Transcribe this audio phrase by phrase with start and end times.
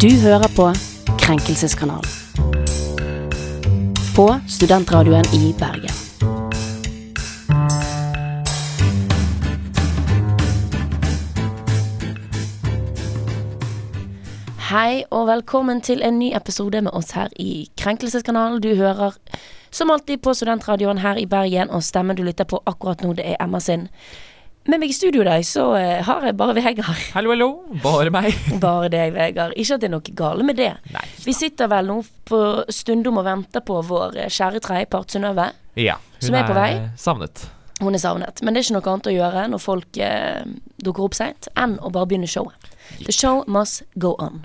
[0.00, 0.64] Du hører på
[1.18, 2.04] Krenkelseskanalen.
[4.16, 5.94] På studentradioen i Bergen.
[14.68, 18.60] Hei og velkommen til en ny episode med oss her i Krenkelseskanalen.
[18.60, 19.16] Du hører
[19.70, 23.30] som alltid på studentradioen her i Bergen, og stemmen du lytter på akkurat nå, det
[23.32, 23.88] er Emma sin.
[24.66, 27.02] Med meg i studio i dag så eh, har jeg bare Vegard.
[27.14, 27.48] Hallo, hallo.
[27.84, 28.34] Bare meg.
[28.64, 29.54] Bare deg, Vegard.
[29.54, 30.72] Ikke at det er noe gale med det.
[30.94, 31.04] Nei.
[31.22, 32.40] Vi sitter vel nå på
[32.74, 35.52] stundom og venter på vår eh, kjære tredjepart Synnøve.
[35.78, 36.70] Ja, hun Som er på vei?
[36.98, 37.44] savnet.
[37.78, 38.42] Hun er savnet.
[38.42, 40.42] Men det er ikke noe annet å gjøre når folk eh,
[40.82, 42.70] dukker opp seint, enn å bare begynne showet.
[43.04, 44.42] The show must go on.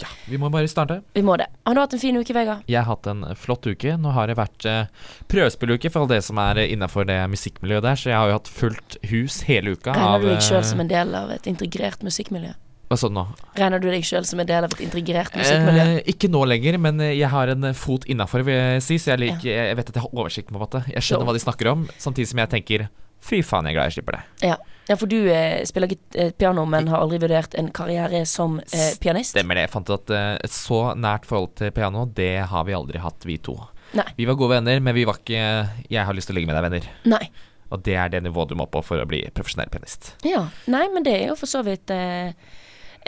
[0.00, 1.00] Ja, vi må bare starte.
[1.14, 1.46] Vi må det.
[1.68, 2.62] Har du hatt en fin uke, Vegard?
[2.70, 3.96] Jeg har hatt en flott uke.
[4.00, 4.86] Nå har det vært eh,
[5.28, 8.38] prøvespilluke for alle det som er eh, innafor det musikkmiljøet der, så jeg har jo
[8.38, 9.92] hatt fullt hus hele uka.
[9.96, 12.54] Regner du deg eh, sjøl som en del av et integrert musikkmiljø?
[12.90, 13.22] Hva sånn nå?
[13.54, 15.84] Regner du deg sjøl som en del av et integrert musikkmiljø?
[16.00, 18.98] Eh, ikke nå lenger, men eh, jeg har en eh, fot innafor, vil jeg si,
[18.98, 20.82] så jeg, liker, jeg vet at jeg har oversikt, på en måte.
[20.90, 21.28] Jeg skjønner Jo.
[21.30, 22.88] hva de snakker om, samtidig som jeg tenker
[23.24, 24.22] fy faen, jeg er glad jeg slipper det.
[24.50, 24.56] Ja.
[24.88, 28.58] ja, for du eh, spiller ikke eh, piano, men har aldri vurdert en karriere som
[28.60, 29.34] eh, pianist?
[29.36, 29.68] Stemmer det.
[29.68, 33.02] Jeg fant ut at eh, et så nært forhold til piano, det har vi aldri
[33.02, 33.58] hatt, vi to.
[33.98, 34.06] Nei.
[34.16, 35.44] Vi var gode venner, men vi var ikke
[35.90, 36.90] 'jeg har lyst til å ligge med deg'-venner.
[37.10, 37.24] Nei.
[37.70, 40.14] Og det er det nivået du må på for å bli profesjonell pianist.
[40.26, 40.48] Ja.
[40.66, 42.34] Nei, men det er jo for så vidt eh,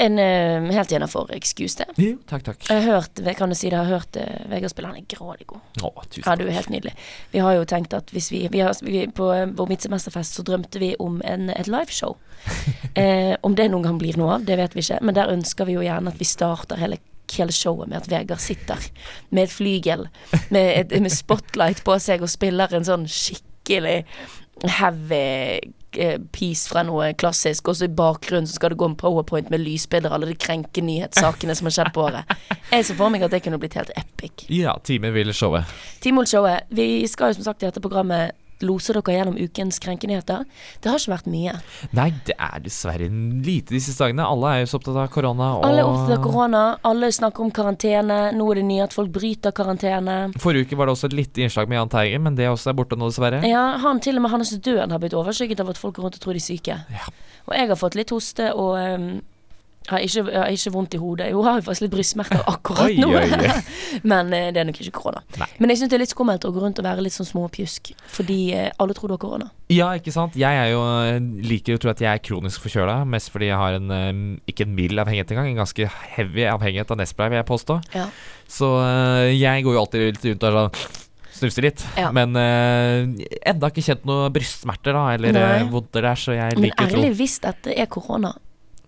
[0.00, 1.96] en uh, helt innafor excuse, det.
[2.00, 2.64] Jo, takk, takk.
[2.68, 5.06] Jeg har hørt, kan du si det, jeg har hørt uh, Vegard spille, han er
[5.10, 5.60] grådig god.
[5.84, 6.94] Å, tusen Ja, du er helt nydelig.
[7.34, 10.44] Vi har jo tenkt at hvis vi, vi, har, vi På eh, vår midtsemesterfest så
[10.46, 12.16] drømte vi om en, et liveshow.
[13.00, 15.68] eh, om det noen gang blir noe av, det vet vi ikke, men der ønsker
[15.68, 17.00] vi jo gjerne at vi starter hele
[17.32, 18.82] hele showet med at Vegard sitter
[19.30, 20.02] med et flygel
[20.50, 24.02] med, et, med spotlight på seg og spiller en sånn skikkelig
[24.78, 25.70] heavy eh,
[26.32, 29.62] piece fra noe klassisk, og så i bakgrunnen så skal det gå en powerpoint med
[29.62, 32.36] lysbilder alle de krenke nyhetssakene som har skjedd på året.
[32.72, 34.46] Jeg så for meg at det kunne blitt helt epic.
[34.52, 35.68] Ja, Time vil showet.
[36.04, 36.68] Timol-showet.
[36.72, 38.36] Vi skal jo som sagt i dette programmet
[38.66, 40.44] lose dere gjennom ukens krenkenyheter.
[40.82, 41.54] Det har ikke vært mye.
[41.96, 44.26] Nei, det er dessverre lite de siste dagene.
[44.26, 47.46] Alle er jo så opptatt av korona og Alle er opptatt av korona, alle snakker
[47.46, 48.20] om karantene.
[48.36, 50.18] Nå er det nye at folk bryter karantene.
[50.42, 52.78] Forrige uke var det også et lite innslag med Jahn Teigen, men det også er
[52.78, 53.42] borte nå, dessverre.
[53.48, 56.24] Ja, han til og med hans død har blitt overskygget av at folk rundt og
[56.24, 56.80] tror de er syke.
[56.92, 57.12] Ja.
[57.48, 59.08] Og jeg har fått litt hoste og um,
[59.90, 61.30] har ikke, har ikke vondt i hodet.
[61.32, 63.08] Jo, har jo faktisk litt brystsmerter akkurat Oi, nå.
[63.10, 63.54] oi, oi.
[64.12, 65.22] Men eh, det er nok ikke korona.
[65.40, 65.48] Nei.
[65.60, 67.92] Men jeg syns det er litt skummelt å gå rundt og være litt sånn småpjusk,
[68.16, 69.50] fordi eh, alle tror du har korona.
[69.72, 70.36] Ja, ikke sant.
[70.38, 70.82] Jeg er jo
[71.48, 74.10] liker å tro at jeg er kronisk forkjøla, mest fordi jeg har en eh,
[74.52, 77.78] ikke en mild avhengighet engang, en ganske heavy avhengighet av Nespray, vil jeg påstå.
[77.96, 78.10] Ja.
[78.50, 81.00] Så eh, jeg går jo alltid litt rundt og sånn
[81.42, 81.82] snufser litt.
[81.98, 82.10] Ja.
[82.14, 83.08] Men uh,
[83.48, 85.44] enda ikke kjent noe brystsmerter da, eller Nei.
[85.58, 88.34] eh, vondter der, så jeg Men liker tro ærlig, hvis dette er korona,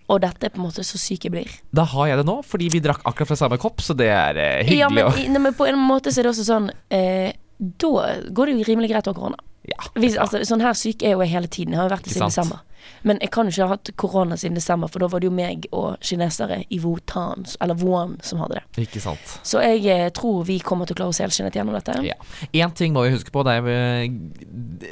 [0.08, 2.36] og dette er på en måte så syk jeg blir Da har jeg det nå,
[2.44, 4.78] fordi vi drakk akkurat fra samme kopp, så det er eh, hyggelig.
[4.78, 7.90] Ja, men, i- nei, men på en måte så er det også sånn eh, Da
[8.34, 9.36] går det jo rimelig greit å ha korona.
[9.64, 11.72] ja, Hvis, altså, sånn her syk er jo jeg hele tiden.
[11.72, 12.50] Jeg har jo vært det Ikke siden sant.
[12.50, 12.70] desember.
[13.08, 15.32] Men jeg kan jo ikke ha hatt korona siden desember, for da var det jo
[15.32, 18.64] meg og kinesere i Wutan, eller Wuhan, som hadde det.
[18.84, 19.38] ikke sant.
[19.42, 21.96] Så jeg eh, tror vi kommer til å klare oss helskinnet gjennom dette.
[22.04, 22.18] Ja.
[22.52, 24.08] Én ting må vi huske på, det er eh,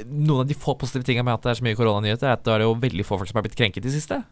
[0.09, 2.45] noen av de få positive tingene med at det er så mye koronanyheter, er at
[2.49, 4.23] det er jo veldig få folk som har blitt krenket i det siste.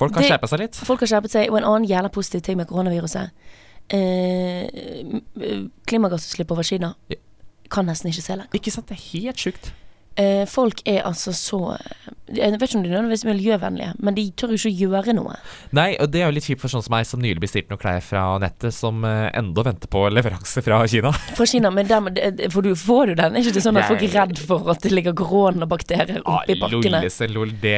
[0.00, 0.78] Folk har skjerpet seg litt.
[0.88, 3.30] Folk har skjerpet seg, og en annen jævla positiv ting med koronaviruset
[3.92, 4.64] eh,
[5.04, 6.94] m- Klimagassutslipp over Kina
[7.70, 8.56] kan nesten ikke se lenger.
[8.58, 9.70] Ikke sant, det er helt sjukt.
[10.20, 11.58] Eh, folk er altså så
[12.30, 15.32] Jeg vet ikke om de er nødvendigvis miljøvennlige, men de tør jo ikke gjøre noe.
[15.74, 17.80] Nei, og det er jo litt kjipt for sånn som meg, som nylig bestilte noe
[17.80, 21.10] klær fra nettet, som eh, enda venter på leveranse fra Kina.
[21.38, 22.20] Fra Kina, men dermed,
[22.52, 23.34] for du får jo den.
[23.34, 26.58] Er ikke det sånn at folk er redd for at det ligger koronabakterier Ah, oppi
[26.60, 27.00] pakkene?
[27.00, 27.76] lollese, lol, det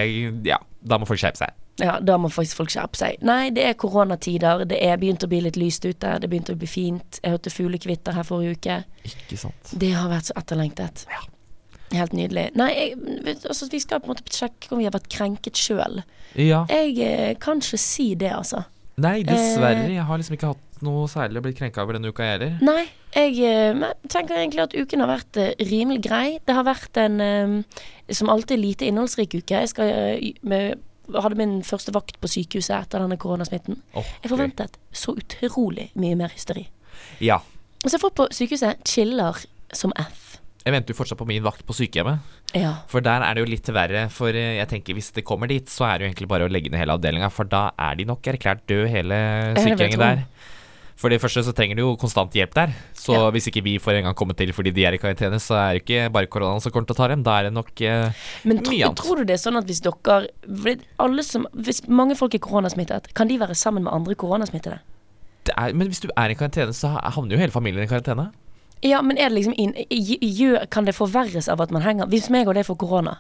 [0.51, 1.57] Ja, da må folk skjerpe seg.
[1.81, 3.23] Ja, da må faktisk folk skjerpe seg.
[3.25, 4.67] Nei, det er koronatider.
[4.69, 6.19] Det er begynt å bli litt lyst ute.
[6.21, 7.23] Det begynte å bli fint.
[7.23, 8.77] Jeg hørte fuglekvitter her forrige uke.
[9.09, 9.73] Ikke sant.
[9.81, 11.07] Det har vært så etterlengtet.
[11.09, 11.23] Ja.
[11.93, 12.49] Helt nydelig.
[12.57, 12.99] Nei, jeg,
[13.45, 16.03] altså, vi skal på en måte sjekke om vi har vært krenket sjøl.
[16.39, 16.65] Ja.
[16.73, 18.65] Jeg eh, kan ikke si det, altså.
[19.03, 19.87] Nei, dessverre.
[19.87, 19.97] Eh.
[19.97, 22.55] Jeg har liksom ikke hatt noe særlig å bli krenka over denne uka, jeg heller.
[22.65, 26.27] Nei, jeg eh, tenker egentlig at uken har vært eh, rimelig grei.
[26.47, 29.63] Det har vært en, eh, som alltid, lite innholdsrik uke.
[29.63, 33.81] Jeg skal, eh, med, hadde min første vakt på sykehuset etter denne koronasmitten.
[33.95, 36.69] Åh, Jeg forventet så utrolig mye mer hysteri.
[37.23, 37.41] Ja.
[37.87, 40.39] Så folk på sykehuset chiller som F.
[40.63, 42.23] Jeg venter jo fortsatt på min vakt på sykehjemmet.
[42.55, 42.77] Ja.
[42.91, 44.05] For der er det jo litt verre.
[44.15, 46.53] For eh, jeg tenker hvis det kommer dit, så er det jo egentlig bare å
[46.53, 47.31] legge ned hele avdelinga.
[47.35, 49.19] For da er de nok erklært død, hele
[49.59, 50.23] sykegjengen der.
[51.03, 52.75] For det første så trenger du jo konstant hjelp der.
[52.95, 53.31] Så Ja.
[53.35, 55.73] hvis ikke vi får en gang komme til fordi de er i karantene, så er
[55.75, 57.25] det ikke bare koronaen som kommer til å ta dem.
[57.27, 58.13] Da er det nok eh,
[58.45, 58.87] Men Mye annet.
[58.87, 62.39] Men tror du det er sånn at hvis dere alle som, Hvis mange folk er
[62.39, 64.79] koronasmittet, kan de være sammen med andre koronasmittede?
[65.43, 68.29] det er, men hvis du er i karantene, så havner jo hele familien i karantene.
[68.83, 72.31] Ja, men er det liksom inn, gjør, Kan det forverres av at man henger Hvis
[72.35, 73.19] meg og deg får korona,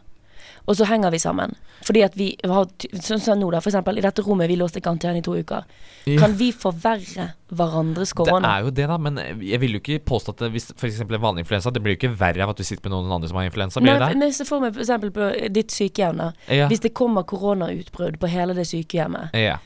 [0.66, 1.54] og så henger vi sammen
[1.86, 2.66] Fordi at vi har
[3.02, 3.98] Sånn som nå, da, for eksempel.
[3.98, 5.64] I dette rommet vi låste i karantene i to uker.
[6.06, 6.18] Ja.
[6.20, 8.42] Kan vi forverre hverandres korona?
[8.46, 11.00] Det er jo det, da, men jeg vil jo ikke påstå at det, hvis f.eks.
[11.02, 13.30] en vanlig influensa Det blir jo ikke verre av at du sitter med noen andre
[13.30, 13.82] som har influensa.
[13.82, 14.20] Blir Nei, det?
[14.22, 16.22] men se for meg eksempel på ditt sykehjem.
[16.22, 16.70] da Ja.
[16.70, 19.58] Hvis det kommer koronautbrudd på hele det sykehjemmet, ja.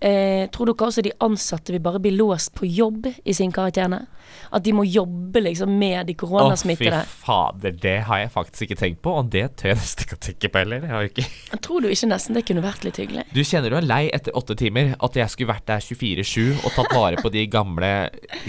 [0.00, 4.04] Eh, tror dere også de ansatte vil bare bli låst på jobb i sin karantene?
[4.52, 6.88] At de må jobbe liksom med de Å, fy
[7.22, 10.22] fader, det har jeg faktisk ikke tenkt på, og det tør jeg nesten ikke å
[10.26, 10.84] tenke på heller.
[10.84, 11.26] Jeg har ikke
[11.64, 13.24] Tror du ikke nesten det kunne vært litt hyggelig?
[13.32, 16.76] Du kjenner du er lei etter åtte timer at jeg skulle vært der 24-7 og
[16.76, 17.92] tatt vare på de gamle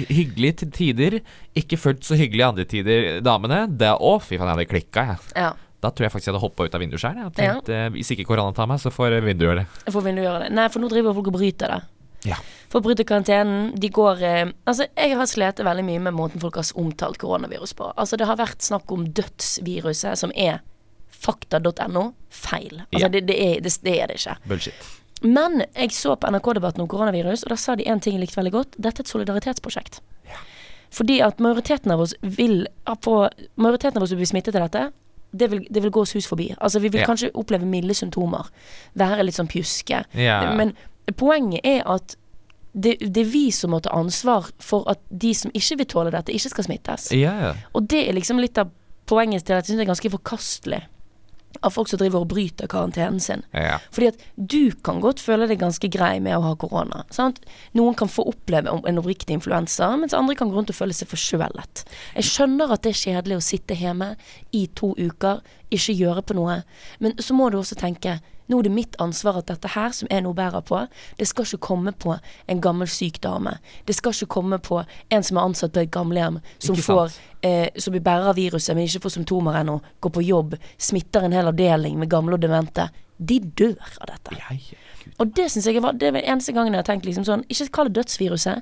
[0.10, 1.20] hyggelige tider,
[1.58, 3.66] ikke fullt så hyggelige andre tider, damene.
[3.80, 5.34] Det, å, fy faen, jeg hadde klikka, jeg.
[5.40, 5.52] Ja.
[5.80, 7.20] Da tror jeg faktisk jeg hadde hoppa ut av vinduet sjøl.
[7.38, 9.94] Tenkt eh, hvis ikke korona tar meg, så får vinduet gjøre det.
[9.96, 10.50] Får vinduet gjøre det?
[10.58, 11.80] Nei, for nå driver folk og bryter det.
[12.28, 12.36] Ja.
[12.74, 13.70] Folk bryter karantenen.
[13.80, 17.72] De går eh, Altså, jeg har slitt veldig mye med måten folk har omtalt koronavirus
[17.80, 17.94] på.
[17.96, 20.60] Altså, det har vært snakk om dødsviruset, som er
[21.20, 22.10] fakta.no.
[22.30, 22.82] Feil.
[22.92, 23.08] Altså, Ja.
[23.10, 24.36] det, det, er, det, det er det ikke.
[24.52, 24.88] Bullshit.
[25.24, 28.40] Men jeg så på NRK-debatten om koronavirus, og da sa de en ting jeg likte
[28.40, 28.76] veldig godt.
[28.80, 30.00] Dette er et solidaritetsprosjekt.
[30.30, 30.38] Ja.
[30.96, 32.64] Fordi at majoriteten av oss vil
[33.04, 33.18] få
[33.60, 34.86] Majoriteten av oss vil bli smittet av dette.
[35.32, 36.56] Det vil, det vil gå oss hus forbi.
[36.58, 37.06] Altså Vi vil Ja.
[37.06, 38.50] kanskje oppleve milde symptomer.
[38.96, 40.04] Være litt sånn pjuske.
[40.16, 40.56] Ja.
[40.56, 40.74] Men
[41.16, 42.16] poenget er at
[42.74, 46.12] det, det er vi som må ta ansvar for at de som ikke vil tåle
[46.12, 47.12] dette, ikke skal smittes.
[47.12, 47.54] Ja.
[47.74, 48.70] Og det er liksom litt av
[49.10, 50.82] poenget til at jeg syns det er ganske forkastelig
[51.66, 53.44] av folk som driver og bryter karantenen sin.
[53.54, 53.80] ja.
[53.92, 57.04] Fordi at du kan godt føle deg ganske grei med å ha korona.
[57.14, 57.42] Sant?
[57.78, 61.10] Noen kan få oppleve en oppriktig influensa, mens andre kan gå rundt og føle seg
[61.12, 61.84] forkjølet.
[62.16, 64.14] Jeg skjønner at det er kjedelig å sitte hjemme
[64.56, 66.62] i to uker, ikke gjøre på noe,
[67.04, 68.20] men så må du også tenke
[68.50, 70.82] nå er det mitt ansvar at dette her, som jeg nå bærer på,
[71.20, 72.16] det skal ikke komme på
[72.50, 73.58] en gammel syk dame.
[73.86, 77.14] Det skal ikke komme på en som er ansatt på et gamlehjem, som, får,
[77.46, 81.28] eh, som blir bærer av viruset, men ikke får symptomer ennå, går på jobb, smitter
[81.28, 82.90] en hel avdeling med gamle og demente.
[83.20, 84.38] De dør av dette.
[84.50, 85.16] Gud.
[85.20, 87.66] Og det synes jeg var Det var eneste gangen jeg har tenkt liksom sånn Ikke
[87.76, 88.62] kall det dødsviruset.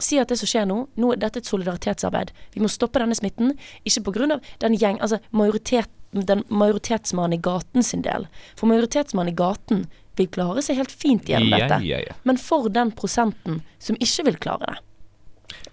[0.00, 2.30] Si at det som skjer nå, nå er dette et solidaritetsarbeid.
[2.54, 3.54] Vi må stoppe denne smitten.
[3.84, 4.02] Ikke
[4.32, 8.26] av den gjeng Altså majoritet, den majoritetsmannen i gaten sin del.
[8.56, 9.84] For majoritetsmannen i gaten
[10.16, 11.84] vil klare seg helt fint gjennom Ja, dette.
[11.86, 12.14] ja, ja.
[12.24, 14.78] Men for den prosenten som ikke vil klare det.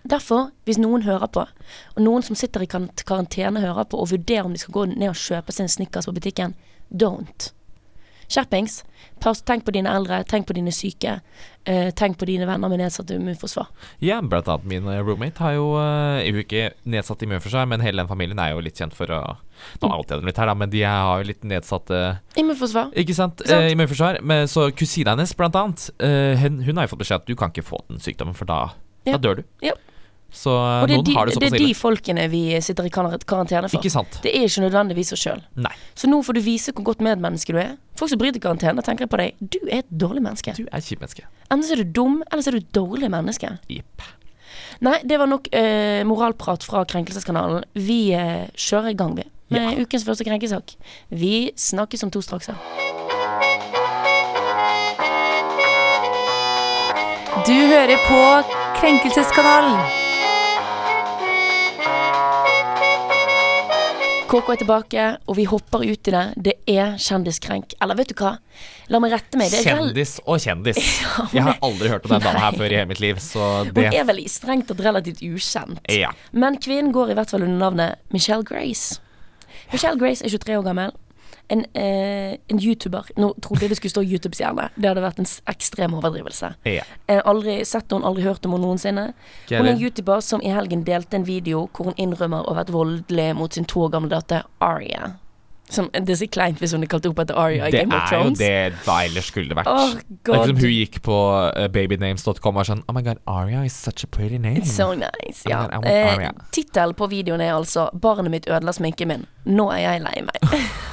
[0.07, 1.43] Derfor, hvis noen hører på,
[1.95, 5.09] og noen som sitter i karantene hører på og vurderer om de skal gå ned
[5.09, 6.55] og kjøpe seg en Snickers på butikken,
[6.89, 7.51] don't.
[8.27, 8.83] Skjerpings.
[9.19, 11.21] Tenk på dine eldre, tenk på dine syke.
[11.65, 13.67] eh, tenk på dine venner med nedsatt immunforsvar.
[13.99, 18.07] Ja, blant annet min eh, roommate har jo er ikke nedsatt immunforsvar, men hele den
[18.07, 19.21] familien er jo litt kjent for å
[19.81, 22.91] Nå outer jeg dem litt her, da, men de har jo litt nedsatt uh, Immunforsvar.
[22.93, 23.41] Ikke sant?
[23.41, 23.63] Sant.
[23.65, 24.19] Eh, immunforsvar.
[24.21, 27.33] Men så kusina hennes, blant annet, uh, hun, hun har jo fått beskjed at du
[27.39, 28.59] kan ikke få den sykdommen, for da,
[29.07, 29.15] Ja.
[29.17, 29.43] da dør du.
[29.65, 29.73] Ja.
[30.31, 32.87] Så eh, Og det er, noen de, har det det er de folkene vi sitter
[32.87, 33.79] i karantene for.
[33.79, 34.19] Ikke sant?
[34.23, 35.41] Det er ikke nødvendigvis oss sjøl.
[35.95, 37.77] Så nå får du vise hvor godt medmenneske du er.
[37.97, 39.39] Folk som bryter karantene, tenker på deg.
[39.39, 40.53] Du er et dårlig menneske.
[40.57, 41.25] Du er et kjipt menneske.
[41.47, 43.55] Enten er du dum, eller så er du et dårlig menneske.
[43.71, 44.05] Yep.
[44.85, 47.65] Nei, det var nok eh, moralprat fra Krenkelseskanalen.
[47.73, 49.25] Vi eh, kjører i gang, vi.
[49.49, 50.75] Med ukens første krenkesak.
[51.07, 52.51] Vi snakkes om to straks.
[57.47, 58.19] Du hører på
[58.81, 60.06] Krenkelseskanalen.
[64.27, 66.23] KK er tilbake, og vi hopper ut i det.
[66.43, 67.77] Det er kjendiskrenk.
[67.79, 68.33] Eller vet du hva?
[68.91, 69.53] La meg rette meg.
[69.63, 70.81] Kjendis og kjendis.
[71.35, 73.87] Jeg har aldri hørt om den dama her før i hele mitt liv, så Hun
[73.87, 75.79] er vel strengt tatt relativt ukjent.
[75.87, 76.11] Ja.
[76.35, 78.99] Men kvinnen går i hvert fall under navnet Michelle Grace.
[79.71, 80.91] Michelle Grace er 23 år gammel.
[81.49, 83.05] En, eh, en YouTuber.
[83.15, 84.69] Nå trodde jeg det skulle stå YouTube-stjerne.
[84.75, 86.49] Det hadde vært en ekstrem overdrivelse.
[86.67, 86.83] Ja.
[87.07, 89.13] Eh, aldri sett henne, aldri hørt om henne noensinne.
[89.45, 89.79] Ikke Hun er en.
[89.79, 93.53] YouTuber som i helgen delte en video hvor hun innrømmer å ha vært voldelig mot
[93.53, 95.13] sin to år gamle datter Aria.
[95.69, 97.95] Som, det er så kleint hvis hun er kalt opp etter Aria i Det Game
[97.95, 99.67] of er jo det hva ellers skulle det vært.
[99.67, 101.17] Oh, det er ikke som hun gikk på
[101.57, 104.61] uh, babynames.com og var sånn Oh my god, Aria is such a pretty name.
[104.63, 105.65] It's so nice, Oh ja.
[105.67, 109.25] God, Eh, Tittelen på videoen er altså 'Barnet mitt ødela sminken min'.
[109.45, 110.39] Nå er jeg lei meg.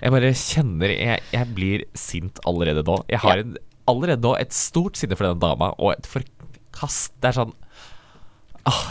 [0.00, 3.00] Jeg bare kjenner Jeg, jeg blir sint allerede nå.
[3.10, 3.56] Jeg har en,
[3.90, 7.14] allerede nå et stort sinne for denne dama, og et forkast.
[7.20, 7.56] Det er sånn
[8.68, 8.82] Åh,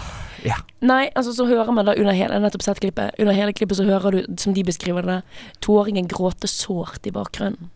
[0.48, 0.56] ja.
[0.82, 3.14] Nei, altså så hører man da under hele nettopp sett klippet.
[3.22, 5.20] Under hele klippet så hører du, som de beskriver det,
[5.66, 7.70] toåringen gråte sårt i bakgrunnen.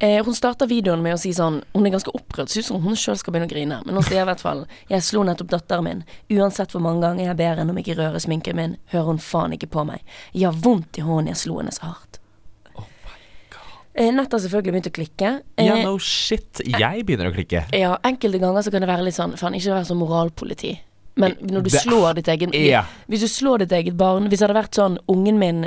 [0.00, 3.16] Eh, hun starter videoen med å si sånn Hun er ganske opprørt, synes hun sjøl
[3.18, 3.78] skal begynne å grine.
[3.84, 6.04] Men hun sier i hvert fall 'Jeg slo nettopp datteren min.
[6.30, 9.52] Uansett hvor mange ganger jeg ber henne om ikke røre sminken min, hører hun faen
[9.52, 10.00] ikke på meg.
[10.32, 12.18] Jeg har vondt i hånden jeg slo henne så hardt'.
[13.94, 15.40] Eh, Nett har selvfølgelig begynt å klikke.
[15.56, 16.60] Eh, Ja, no shit.
[16.64, 17.64] Jeg begynner å klikke.
[17.72, 20.78] ja, enkelte ganger så kan det være litt sånn Faen, ikke vær sånn moralpoliti.
[21.16, 22.84] Men når du Det- slår ditt eget yeah.
[23.08, 25.64] Hvis du slår ditt eget barn Hvis det hadde vært sånn Ungen min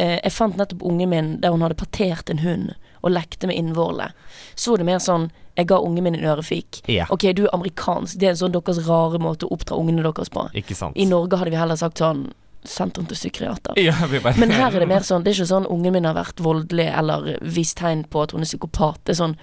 [0.00, 3.56] eh, Jeg fant nettopp ungen min der hun hadde partert en hund og lekte med
[3.56, 4.12] innvollene.
[4.54, 6.78] Så var det mer sånn Jeg ga ungen min en ørefik.
[6.88, 7.04] Ja.
[7.10, 8.16] Ok, du er amerikansk.
[8.18, 10.46] Det er en sånn deres rare måte å oppdra ungene deres på.
[10.56, 10.96] Ikke sant?
[10.96, 12.30] I Norge hadde vi heller sagt sånn
[12.64, 13.76] sentrum til psykiater.
[13.76, 13.92] Ja,
[14.38, 16.86] Men her er det mer sånn Det er ikke sånn ungen min har vært voldelig
[16.96, 19.00] eller vist tegn på at hun er psykopat.
[19.04, 19.36] Det er sånn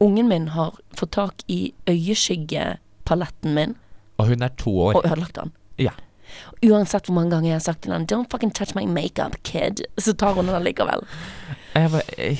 [0.00, 3.74] Ungen min har fått tak i øyeskyggepaletten min
[4.18, 4.94] Og hun er to år.
[4.96, 5.52] og ødelagt den.
[5.78, 5.90] Ja.
[6.62, 9.82] Uansett hvor mange ganger jeg har sagt til henne 'Don't fucking touch my makeup, kid',
[9.98, 11.00] så tar hun den likevel.
[11.74, 12.38] Jeg bare jeg,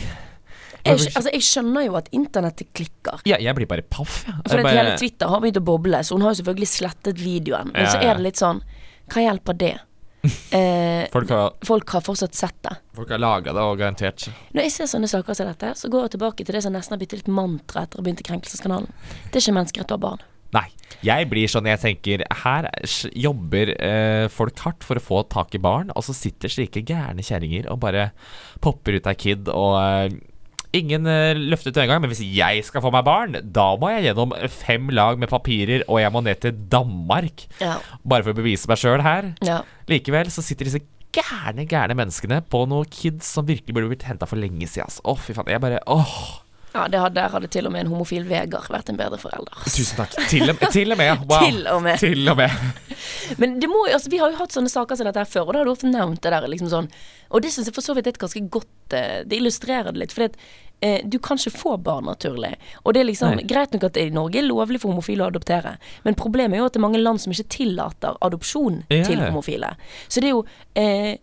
[0.97, 3.21] Jeg, altså, jeg skjønner jo at internettet klikker.
[3.29, 4.35] ja, jeg blir bare paff, ja.
[4.49, 7.71] For bare, hele Twitter har begynt å boble, så hun har jo selvfølgelig slettet videoen.
[7.75, 8.63] Men Ja, så er det litt sånn
[9.11, 9.77] Hva hjelper det?
[10.53, 12.75] Eh, folk har, folk har fortsatt sett det.
[12.93, 14.27] folk har laga det, og garantert.
[14.53, 16.93] Når jeg ser sånne saker som dette, så går jeg tilbake til det som nesten
[16.93, 18.91] har blitt litt mantra etter å ha begynt i Krenkelseskanalen.
[19.31, 20.27] Det er ikke menneskerett å ha barn.
[20.53, 20.67] Nei.
[21.07, 22.67] Jeg blir sånn jeg tenker Her
[23.15, 27.23] jobber eh, folk hardt for å få tak i barn, og så sitter slike gærne
[27.25, 28.11] kjerringer og bare
[28.61, 30.19] popper ut ei kid og eh,
[30.77, 34.11] Ingen uh, løftet øynene engang, men hvis jeg skal få meg barn, da må jeg
[34.11, 37.47] gjennom fem lag med papirer, og jeg må ned til Danmark.
[37.63, 37.79] Ja.
[38.07, 39.33] Bare for å bevise meg sjøl her.
[39.47, 39.63] ja.
[39.91, 44.29] Likevel så sitter disse gærne, gærne menneskene på noen kids som virkelig burde blitt henta
[44.31, 44.87] for lenge siden.
[44.87, 45.03] Altså.
[45.03, 45.51] Å, fy faen.
[45.51, 46.21] Jeg bare Åh.
[46.75, 49.65] Ja det hadde, der hadde til og med en homofil Vegard vært en bedre forelder.
[49.67, 50.15] Tusen takk.
[50.31, 51.25] Til og, til og med.
[51.27, 51.45] Wow.
[51.45, 51.99] Til og med.
[51.99, 52.57] Til og med.
[53.43, 55.49] Men det må jo, altså, vi har jo hatt sånne saker som dette her før,
[55.49, 56.49] og da har du ofte nevnt det der.
[56.51, 56.91] liksom sånn
[57.31, 60.05] Og det syns jeg for så vidt er et ganske godt eh, Det illustrerer det
[60.05, 60.15] litt.
[60.15, 60.39] Fordi at
[60.81, 62.53] eh, du kan ikke få barn naturlig.
[62.85, 63.47] Og det er liksom Nei.
[63.51, 66.63] greit nok at det i Norge er lovlig for homofile å adoptere, men problemet er
[66.63, 69.05] jo at det er mange land som ikke tillater adopsjon yeah.
[69.07, 69.75] til homofile.
[70.09, 70.45] Så det er jo
[70.79, 71.19] eh,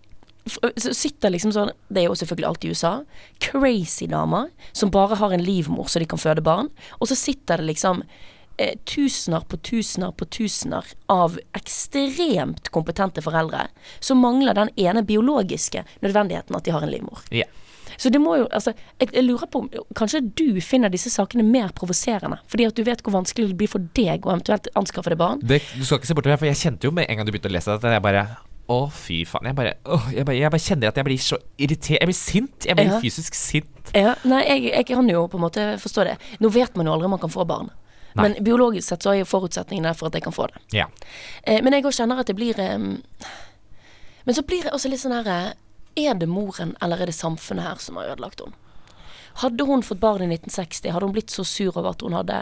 [0.49, 2.93] så sitter liksom sånn Det er jo selvfølgelig alt i USA.
[3.43, 6.71] Crazy damer som bare har en livmor så de kan føde barn.
[6.99, 8.03] Og så sitter det liksom
[8.57, 13.67] eh, tusener på tusener på tusener av ekstremt kompetente foreldre
[13.99, 17.23] som mangler den ene biologiske nødvendigheten at de har en livmor.
[17.31, 17.49] Yeah.
[17.97, 21.45] Så det må jo, altså, jeg, jeg lurer på om kanskje du finner disse sakene
[21.45, 25.13] mer provoserende, fordi at du vet hvor vanskelig det blir for deg å eventuelt anskaffe
[25.13, 25.41] deg barn.
[25.41, 27.27] Det, du skal ikke se bort fra det, for jeg kjente jo med en gang
[27.27, 28.27] du begynte å lese det, at jeg bare
[28.69, 29.47] å, fy faen.
[29.49, 31.99] Jeg bare, å, jeg, bare, jeg bare kjenner at jeg blir så irritert.
[32.01, 32.65] Jeg blir sint.
[32.67, 32.99] Jeg blir Ja.
[33.03, 33.91] fysisk sint.
[33.95, 36.17] Ja, nei, jeg, jeg kan jo på en måte forstå det.
[36.43, 37.69] Nå vet man jo aldri om man kan få barn.
[38.17, 38.23] Nei.
[38.27, 40.59] Men biologisk sett så er jo forutsetningene for at jeg kan få det.
[40.75, 40.87] Ja.
[41.43, 42.97] Eh, men jeg òg kjenner at det blir um,
[44.25, 45.51] Men så blir jeg også litt sånn her eh,
[46.07, 48.57] Er det moren eller er det samfunnet her som har ødelagt henne?
[49.43, 52.41] Hadde hun fått barn i 1960, hadde hun blitt så sur over at hun hadde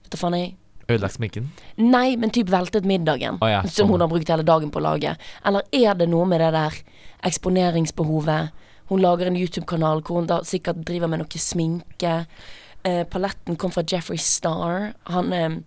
[0.00, 0.54] Vet du faen jeg
[0.90, 1.50] Ødelagt sminken.
[1.78, 3.92] Nei, men typ veltet middagen Oh, ja, som sånn.
[3.94, 5.16] hun har brukt hele dagen på å lage.
[5.46, 6.80] Eller er det noe med det der
[7.28, 8.50] eksponeringsbehovet?
[8.90, 12.14] Hun lager en YouTube-kanal hvor hun da sikkert driver med noe sminke.
[12.82, 14.92] Eh, paletten kom fra Jeffrey Star.
[15.12, 15.58] Han, eh,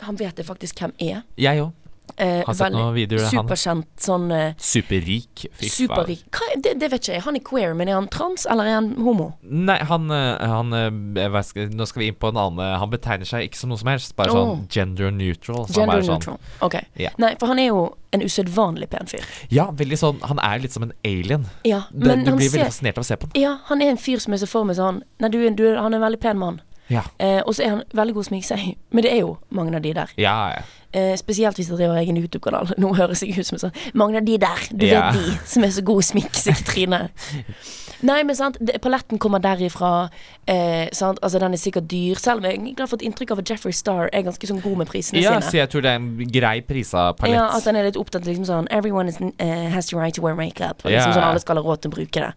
[0.00, 1.22] han vet jeg faktisk hvem er.
[1.38, 1.72] Jeg òg.
[2.16, 3.32] Eh, Har sett noen videoer han.
[3.42, 5.46] Superkjent sånn eh, Superrik.
[5.58, 5.70] Fy.
[5.72, 7.24] Superrik Hva det, det vet ikke jeg.
[7.24, 9.32] Han er queer, men er han trans, eller er han homo?
[9.42, 12.92] Nei, han, eh, han eh, skal, Nå skal vi inn på en annen eh, Han
[12.92, 14.38] betegner seg ikke som noe som helst, bare oh.
[14.38, 15.64] sånn gender neutral.
[15.66, 16.52] Så Gender sånn, neutral.
[16.64, 16.78] Ok.
[16.94, 17.16] Yeah.
[17.22, 17.82] Nei, for han er jo
[18.14, 19.24] en usedvanlig pen fyr.
[19.50, 21.48] Ja, veldig sånn Han er litt som en alien.
[21.66, 23.40] Ja, Det, men du han blir veldig fascinert av å se på den.
[23.42, 25.90] Ja, han er en fyr som er så for meg sånn Nei, du, du, han
[25.90, 26.62] er en veldig pen mann.
[26.92, 27.02] Ja.
[27.18, 28.76] Eh, og så er han veldig god å sminke seg.
[28.92, 30.10] Men det er jo mange av de der.
[30.20, 30.62] Ja, ja.
[30.94, 32.74] Eh, spesielt hvis jeg driver egen YouTube-kanal.
[32.78, 35.10] Nå høres jeg ut som en sånn Mange av de der, du Ja.
[35.10, 37.10] vet de, som er så gode å sminke seg i trynet.
[38.04, 40.10] Nei, men sant, det, paletten kommer derifra.
[40.46, 41.18] Eh, sant?
[41.24, 42.20] Altså, den er sikkert dyr.
[42.20, 44.90] Selv om jeg har fått inntrykk av at Jeffrey Star er ganske sånn god med
[44.90, 45.48] prisene ja, sine.
[45.50, 47.34] så jeg tror det er en grei prisa palett.
[47.38, 50.22] Ja, at den er litt opptatt liksom sånn Everyone is, uh, has the right to
[50.22, 50.84] wear makeup.
[50.84, 51.16] Og liksom Ja.
[51.16, 52.32] sånn Alle skal ha råd til å bruke det.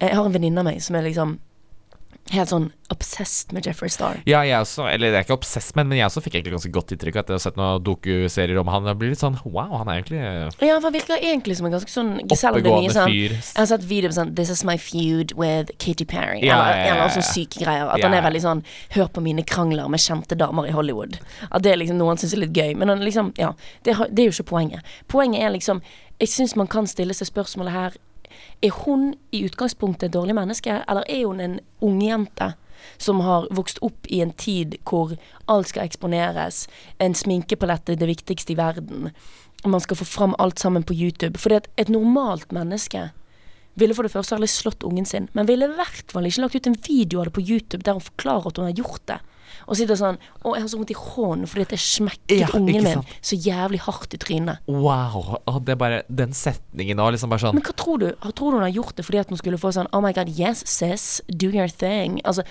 [0.00, 1.38] Eh, Jeg har en venninne av meg som er liksom
[2.34, 4.20] helt sånn obsessed med Jeffrey Star.
[4.28, 6.70] Ja, jeg også, eller jeg er ikke obsessed med, men jeg også fikk egentlig ganske
[6.74, 8.86] godt inntrykk at jeg har sett noen dokuserier om han.
[8.90, 11.74] Jeg blir litt sånn wow, han er egentlig eh, Ja, han virker egentlig som en
[11.74, 13.36] ganske sånn oppegående sånn fyr.
[13.38, 16.40] Jeg har sett video på sånn This is my feud with Katy Perry.
[16.46, 17.18] Ja, eller ja, ja, eller annen ja.
[17.18, 17.90] sånn syke greier.
[17.90, 18.64] At han er veldig sånn
[18.96, 21.20] Hør på mine krangler med kjente damer i Hollywood.
[21.50, 22.74] At det er liksom noe han syns er litt gøy.
[22.78, 23.54] Men han liksom Ja,
[23.86, 24.98] det, det er jo ikke poenget.
[25.10, 25.82] Poenget er liksom
[26.22, 28.02] Jeg syns man kan stille seg spørsmålet her
[28.62, 32.54] Er hun i utgangspunktet et dårlig menneske, eller er hun en ungjente?
[33.02, 35.16] Som har vokst opp i en tid hvor
[35.50, 36.66] alt skal eksponeres.
[37.02, 39.10] En sminkepalett er det viktigste i verden.
[39.64, 41.40] Man skal få fram alt sammen på YouTube.
[41.40, 43.08] Fordi et normalt menneske
[43.74, 46.56] ville for det første aldri slått ungen sin, men ville i hvert fall ikke lagt
[46.56, 49.18] ut en video av det på YouTube der hun forklarer at hun har gjort det.
[49.66, 52.84] Og sitter sånn Å, jeg har så vondt i hånden fordi jeg smekket Ja, ungen
[52.86, 54.62] min så jævlig hardt i trynet.
[54.70, 55.36] Wow.
[55.48, 58.08] Og det er bare Den setningen òg, liksom bare sånn Men hva tror du?
[58.36, 60.30] Tror du hun har gjort det fordi at hun skulle få sånn Oh my god,
[60.36, 62.20] yes, sis, do your thing.
[62.28, 62.44] Altså,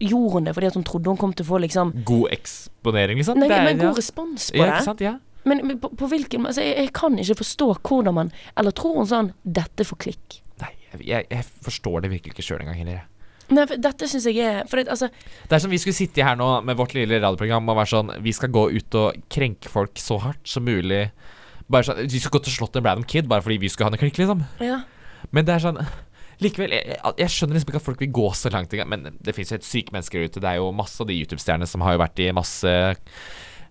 [0.00, 3.20] gjorde hun det fordi at hun trodde hun kom til å få liksom God eksponering,
[3.20, 3.40] liksom?
[3.40, 4.78] Nei, men god respons på Ja, det.
[4.80, 5.04] ikke sant?
[5.04, 5.16] Ja.
[5.48, 8.98] Men, men på, på hvilken altså, jeg, jeg kan ikke forstå hvordan man Eller tror
[9.00, 10.40] hun sånn Dette får klikk.
[10.60, 13.06] Nei, jeg, jeg, jeg forstår det virkelig ikke sjøl engang heller.
[13.50, 16.22] Nei, for dette syns jeg er For det, altså Det er som vi skulle sitte
[16.22, 19.68] her nå med vårt lille radioprogram og være sånn Vi skal gå ut og krenke
[19.72, 21.08] folk så hardt som mulig.
[21.70, 23.96] Bare sånn Vi skal gå til slått en random kid bare fordi vi skulle ha
[23.96, 24.44] en klikk, liksom.
[24.62, 24.82] Ja.
[25.34, 25.82] Men det er sånn
[26.40, 28.88] Likevel, jeg, jeg- skjønner liksom ikke at folk vil gå så langt engang.
[28.88, 30.40] Men det fins jo helt syke mennesker ute.
[30.40, 32.72] Det er jo masse av de YouTube-stjernene som har jo vært i masse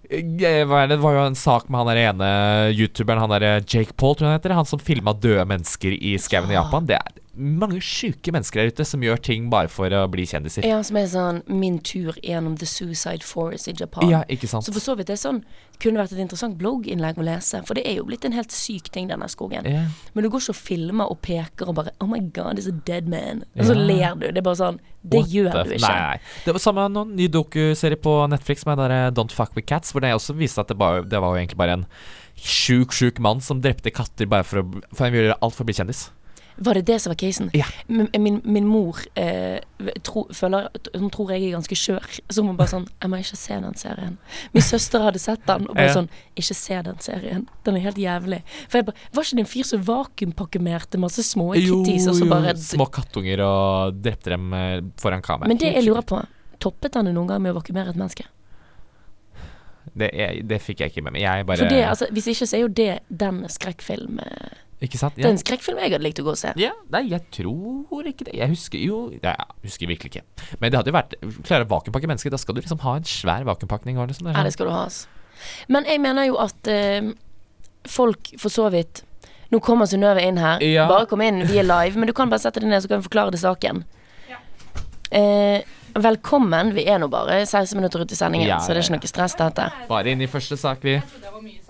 [0.09, 0.67] Eh, det?
[0.89, 2.29] det var jo en sak med han der ene
[2.73, 4.53] youtuberen, han der Jake Paul, tror jeg han heter.
[4.57, 6.85] Han som filma døde mennesker i skauen i Japan.
[6.89, 10.65] Det er mange sjuke mennesker der ute som gjør ting bare for å bli kjendiser.
[10.65, 14.09] ja, som er sånn Min tur gjennom The Suicide Forest i Japan.
[14.09, 14.65] Ja, ikke sant?
[14.65, 15.43] Så for så vidt det er sånn
[15.79, 17.61] kunne vært et interessant blogginnlegg å lese.
[17.65, 19.63] For det er jo blitt en helt syk ting, denne skogen.
[19.63, 19.85] Ja.
[20.13, 22.75] Men du går ikke og filmer og peker og bare Oh my god, it's a
[22.85, 23.45] dead man.
[23.55, 23.85] Og så Ja.
[23.85, 24.27] ler du.
[24.31, 25.87] Det er bare sånn Det What gjør du ikke.
[25.87, 26.19] Nei, nei.
[26.43, 30.01] Det var samme noen ny dokuserie på Netflix med der Don't Fuck With Cats, hvor
[30.01, 31.85] det også viste at det, bare, det var jo egentlig bare en
[32.35, 35.69] sjuk, sjuk mann som drepte katter bare for å For ville gjøre alt for å
[35.69, 36.09] bli kjendis.
[36.59, 37.49] Var det det som var casen?
[37.55, 37.65] Ja.
[37.87, 39.59] Min, min, min mor eh,
[40.03, 42.07] tro, føler Hun tror jeg er ganske skjør.
[42.29, 44.17] Så hun bare sånn Jeg må ikke se den serien.
[44.55, 45.93] Min søster hadde sett den og bare Ja.
[46.01, 47.45] sånn Ikke se den serien.
[47.63, 48.41] Den er helt jævlig.
[48.67, 52.27] For jeg bare Var ikke det en fyr som vakuumpakkemerte masse små kitties, og så
[52.29, 55.47] bare Små kattunger og drepte dem eh, foran kamera.
[55.47, 56.19] Men det jeg lurer på
[56.59, 58.25] Toppet han det noen gang med å vakuumere et menneske?
[59.95, 61.23] Det, jeg, det fikk jeg ikke med meg.
[61.23, 64.95] Jeg bare For det, altså, Hvis ikke så er jo det den skrekkfilmen eh, Ikke
[64.99, 65.15] sant?
[65.17, 66.53] Det er en skrekkfilm jeg hadde likt å gå og se.
[66.59, 68.35] Ja, nei, jeg tror ikke det.
[68.39, 70.23] Jeg husker jo ja, Jeg husker virkelig ikke.
[70.61, 73.03] Men det hadde jo vært Klare å vakuumpakke mennesker, da skal du liksom ha en
[73.07, 73.99] svær vakuumpakning.
[73.99, 74.57] det Liksom, det Ja, det sånn.
[74.59, 75.07] skal du ha, altså.
[75.67, 77.11] Men jeg mener jo at eh,
[77.87, 79.03] folk for så vidt
[79.51, 80.61] Nå kommer Synnøve inn her.
[80.61, 80.83] Ja.
[80.87, 81.97] Bare kom inn, vi er live.
[81.97, 83.79] Men du kan bare sette deg ned, så kan vi forklare det saken.
[85.09, 85.63] Eh,
[85.97, 86.69] velkommen.
[86.75, 89.09] Vi er nå bare 16 minutter ut i sendingen, Ja, så det er ikke noe
[89.09, 89.65] stress, dette.
[89.89, 90.99] Bare inn i første sak, vi.
[91.01, 91.68] Eh,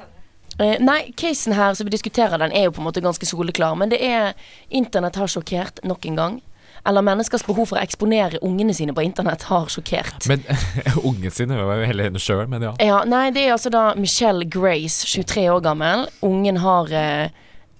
[0.59, 3.77] nei, casen her som vi diskuterer, den er jo på en måte ganske soleklar.
[3.79, 4.33] Men det er
[4.69, 6.39] Internett har sjokkert nok en gang.
[6.87, 10.27] Eller menneskers behov for å eksponere ungene sine på internett har sjokkert.
[10.31, 10.43] Men
[11.09, 12.73] ungen sine var jo hele henne sjøl, men ja.
[12.83, 16.07] Ja, nei, det er altså da Michelle Grace, 23 år gammel.
[16.25, 17.35] Ungen har eh,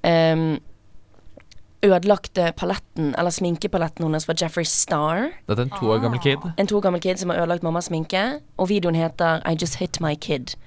[0.08, 0.46] em,
[1.86, 5.30] ødelagt eh, paletten, eller sminkepaletten hennes for Jeffrey Star.
[5.48, 6.44] Dette er en to år gammel kid.
[6.60, 8.26] En to år gammel kid som har ødelagt mammas sminke.
[8.60, 10.58] Og videoen heter I Just Hit My Kid.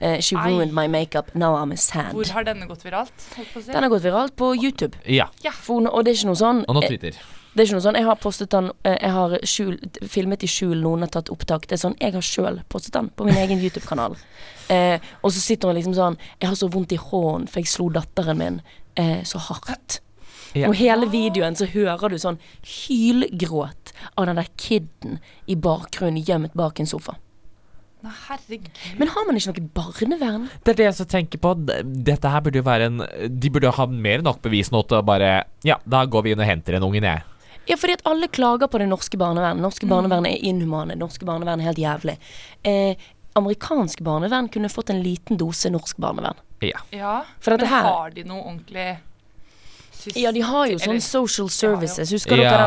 [0.00, 0.48] Eh, she Ai.
[0.48, 2.16] ruined my makeup, now I'm a sand.
[2.16, 3.12] Hvor har denne gått viralt?
[3.20, 3.66] Si?
[3.66, 4.96] Den har gått viralt på YouTube.
[5.04, 5.28] Ja.
[5.52, 7.20] For, og det er ikke noe sånn Og nå eh, Twitter.
[7.50, 9.74] Det er ikke noe sånn Jeg har postet den eh, Jeg har skjul,
[10.08, 11.66] filmet i skjul, noen har tatt opptak.
[11.68, 14.16] Det er sånn Jeg har sjøl postet den på min egen YouTube-kanal.
[14.70, 17.66] Eh, og så sitter hun liksom sånn Jeg har så vondt i hånden, for jeg
[17.72, 18.60] slo datteren min
[18.94, 19.96] eh, så hardt.
[20.54, 20.68] Ja.
[20.68, 25.18] Og hele videoen så hører du sånn hylgråt av den der kiden
[25.50, 27.16] i bakgrunnen gjemt bak en sofa.
[28.02, 28.70] Nei, herregud.
[28.98, 30.46] Men har man ikke noe barnevern?
[30.64, 31.54] Det er det jeg så tenker på.
[32.10, 33.02] Dette her burde jo være en
[33.40, 36.32] De burde ha mer enn nok bevis nå til å bare Ja, da går vi
[36.32, 37.22] inn og henter en ungen, jeg.
[37.68, 39.60] Ja, fordi at alle klager på det norske barnevernet.
[39.62, 40.96] Norske barnevernet er inhumane.
[40.98, 42.16] Norske barnevern er helt jævlig.
[42.64, 42.96] Eh,
[43.38, 46.40] amerikansk barnevern kunne fått en liten dose norsk barnevern.
[46.64, 46.80] Ja.
[46.90, 48.98] Ja, For dette men her- har de noe ordentlig
[50.16, 52.10] Ja, de har jo sånn social services.
[52.10, 52.62] Husker Ja, dere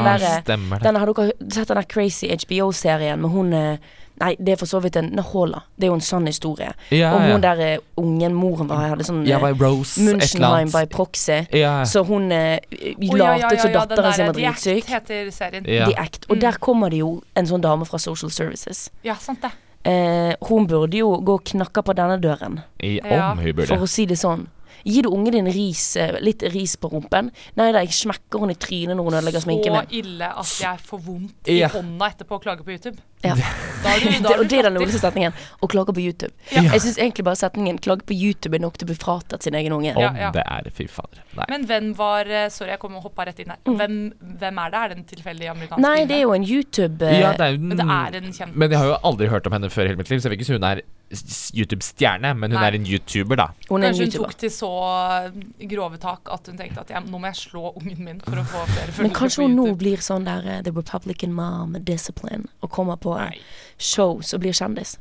[0.46, 3.78] den der denne, Har dere sett den der crazy HBO-serien med hun eh,
[4.22, 5.64] Nei, det er for så vidt en Nahola.
[5.76, 6.72] Det er jo en sann historie.
[6.92, 7.32] Ja, Om ja.
[7.34, 10.70] hun der eh, ungen moren var hadde sånn Ja, eh, var Rose et eller Munchenheim
[10.72, 11.40] by proxy.
[11.52, 11.84] Ja.
[11.84, 14.34] Så hun eh, Å, ja, ja, latet som ja, ja, den datteren sin der, var
[14.38, 14.86] The Act dritsyk.
[14.94, 15.66] heter serien.
[15.66, 15.86] Ja.
[15.90, 16.26] The Act.
[16.30, 16.42] Og Mm.
[16.42, 18.90] der kommer det jo en sånn dame fra Social Services.
[19.04, 19.52] Ja, sant det.
[19.86, 23.32] Eh, hun burde jo gå og knakke på denne døren, I, Ja.
[23.32, 23.68] om hun burde.
[23.68, 24.48] for å si det sånn.
[24.86, 27.32] Gi du ungen din ris, eh, litt ris på rumpen?
[27.56, 30.78] Nei da, jeg smekker hun i trynet når hun ødelegger sminken Så ille at jeg
[30.88, 31.68] får vondt i Ja.
[31.70, 32.98] hånda etterpå og klager på YouTube.
[33.24, 33.36] Ja.
[33.84, 35.34] Da du, da Det, er og det er den roligste setningen.
[35.64, 36.32] Å klage på YouTube.
[36.52, 36.64] Ja.
[36.74, 39.56] Jeg syns egentlig bare setningen 'klage på YouTube' er nok til å bli fratatt sin
[39.60, 39.96] egen unge.
[39.96, 40.32] Om Ja, ja.
[40.36, 41.24] det er Fy fader.
[41.38, 41.46] Nei.
[41.50, 43.60] Men hvem var eh, Sorry, jeg kom og hoppa rett inn her.
[43.68, 43.76] Mm.
[43.80, 43.98] Hvem,
[44.40, 44.80] hvem er det?
[44.84, 47.56] Er det en tilfeldig amerikansk Nei, det er jo en YouTube eh, ja, det er
[47.56, 49.84] jo Men det er en kjent Men jeg har jo aldri hørt om henne før
[49.88, 50.82] i hele mitt liv, så jeg vet ikke si hun er
[51.54, 52.68] YouTube-stjerne, men hun Nei.
[52.72, 53.48] er en YouTuber, da.
[53.70, 54.32] Hun er en Kanskje hun YouTuber.
[54.32, 54.70] tok til så
[55.28, 58.40] eh, grove tak at hun tenkte at jeg, nå må jeg slå ungen min for
[58.42, 62.72] å få flere Men kanskje hun nå blir sånn der The Republican Mom Discipline og
[62.74, 63.40] kommer på Nei.
[63.78, 64.98] shows og blir kjendis.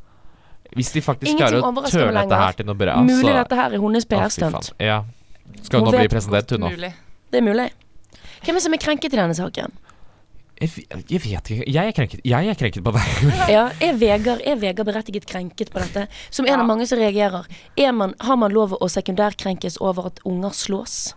[0.73, 3.57] Hvis de faktisk Ingenting klarer å tørne dette her til noe bra, Mulig så dette
[3.59, 4.73] her er hennes PR-stunt.
[4.81, 5.03] Ja.
[5.63, 6.71] Skal hun Hun nå bli president, hun nå?
[7.33, 7.69] Det er mulig.
[8.43, 9.77] Hvem er det som er krenket i denne saken?
[10.63, 11.65] Jeg, jeg vet ikke.
[11.75, 12.21] Jeg er krenket.
[12.25, 13.31] Jeg er krenket på deg.
[13.55, 16.07] Ja, er Vegard, er Vegard berettiget krenket på dette?
[16.31, 16.61] Som en Ja.
[16.61, 17.49] av mange som reagerer.
[17.77, 21.15] Er man, har man lov å sekundærkrenkes over at unger slås?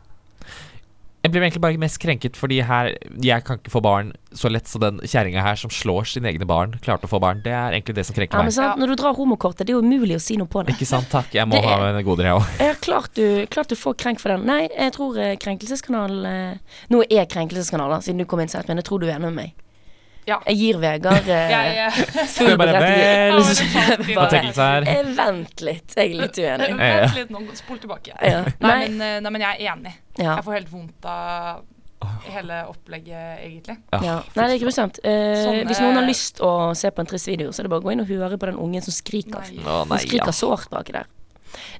[1.26, 2.92] Jeg blir egentlig bare mest krenket fordi her
[3.24, 6.46] Jeg kan ikke få barn så lett som den kjerringa her som slår sine egne
[6.46, 7.40] barn, klarte å få barn.
[7.42, 8.58] Det er egentlig det som krenker Ja, men meg.
[8.58, 8.82] sant?
[8.82, 10.76] Når du drar homokortet, det er jo umulig å si noe på det.
[10.76, 11.32] Ikke sant, takk.
[11.34, 12.50] Jeg må Det ha en goder, jeg òg.
[12.60, 14.44] Ja, klart du, klart du får krenk for den.
[14.46, 18.68] Nei, jeg tror krenkelseskanal Krenkelseskanalen eh, Nå er jeg Krenkelseskanalen, siden du kom inn sent,
[18.68, 19.54] men jeg tror du er enig med meg.
[20.26, 20.40] Ja.
[20.50, 21.90] Jeg gir Vegard eh, ja.
[22.34, 22.80] full Ja, Bare,
[24.00, 24.88] Betenkelse her.
[24.90, 26.72] eh, Vent litt, jeg er litt uenig.
[26.80, 28.16] Vent litt, nå spol tilbake.
[28.22, 28.42] Ja.
[28.42, 29.94] Nei, Nei, men, eh, nei, men jeg er enig.
[30.18, 30.36] ja.
[30.40, 31.64] Jeg får helt vondt av
[32.30, 33.78] hele opplegget, egentlig.
[34.04, 34.20] Ja.
[34.36, 35.00] Nei, det er grusomt.
[35.04, 37.68] Eh, Sånn, hvis noen har eh, lyst å se på en trist video, så er
[37.70, 39.42] det bare å gå inn og høre på den ungen som skriker.
[39.42, 39.62] Nei.
[39.64, 40.06] Å Hun nei, ja.
[40.06, 41.10] skriker sårt baki der.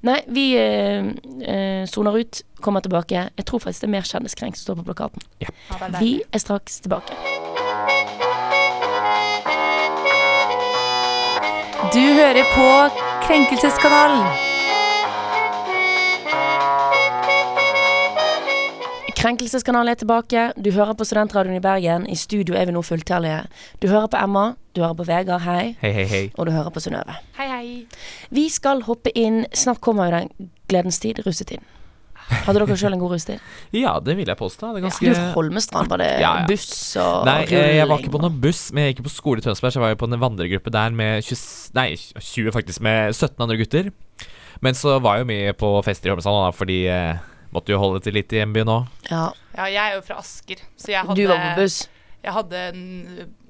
[0.08, 3.26] Nei, vi eh, soner ut, kommer tilbake.
[3.36, 5.26] Jeg tror faktisk det er mer kjendiskrenk som står på plakaten.
[5.44, 8.24] Er Vi er straks tilbake.
[11.96, 12.64] Du hører på
[13.24, 14.26] Krenkelseskanalen.
[19.16, 20.42] Krenkelseskanalen er tilbake.
[20.60, 22.04] Du hører på Studentradioen i Bergen.
[22.04, 23.46] I studio er vi nå fulltallige.
[23.80, 24.44] Du hører på Emma,
[24.76, 25.72] du hører på Vegard, hei.
[25.80, 26.22] Hei, hei, hei.
[26.36, 27.16] Og du hører på Synnøve.
[27.38, 27.64] Hei, hei.
[28.28, 31.64] Vi skal hoppe inn Snart kommer jo den gledens tid, russetiden.
[32.26, 33.42] Hadde dere sjøl en god russetid?
[33.76, 34.72] Ja, det vil jeg påstå.
[34.74, 36.46] Det er Du, Holmestrand, var det Ja, ja.
[36.48, 39.42] buss og Nei, jeg, jeg var ikke på noen buss, men jeg gikk på skole
[39.42, 41.46] i Tønsberg, så jeg var jo på en vandregruppe der med 20,
[41.78, 43.92] nei, 20 faktisk, med 17 andre gutter.
[44.64, 47.78] Men så var jeg jo mye på fester i Holmestrand, da, fordi eh, måtte jo
[47.82, 48.88] holde til litt i hjembyen òg.
[49.10, 51.78] Ja, Ja, jeg er jo fra Asker, så jeg hadde, du var på buss.
[52.26, 52.82] Jeg hadde en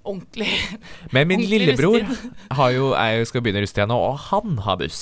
[0.06, 0.48] ordentlig
[1.14, 1.98] Men min Ordentlig lillebror
[2.72, 5.00] jo, er jo, skal begynne russetida nå, og han har buss.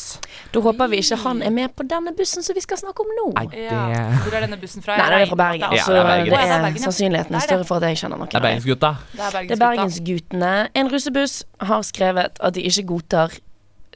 [0.54, 3.12] Da håper vi ikke han er med på denne bussen som vi skal snakke om
[3.18, 3.26] nå.
[3.38, 4.04] Nei, det ja.
[4.24, 4.98] Hvor er denne bussen fra?
[5.00, 5.66] Nei, den er fra Bergen.
[5.76, 6.32] Ja, så det er Bergen.
[6.32, 8.32] det det er sannsynligheten er større for at jeg kjenner noen.
[8.32, 8.94] Det er Bergensgutta.
[9.12, 9.62] Det er Det er.
[9.66, 10.54] Bergensguttene.
[10.74, 13.38] En russebuss har skrevet at de ikke godtar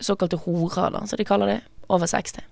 [0.01, 2.44] såkalte horer, da, som de kaller det, over 60.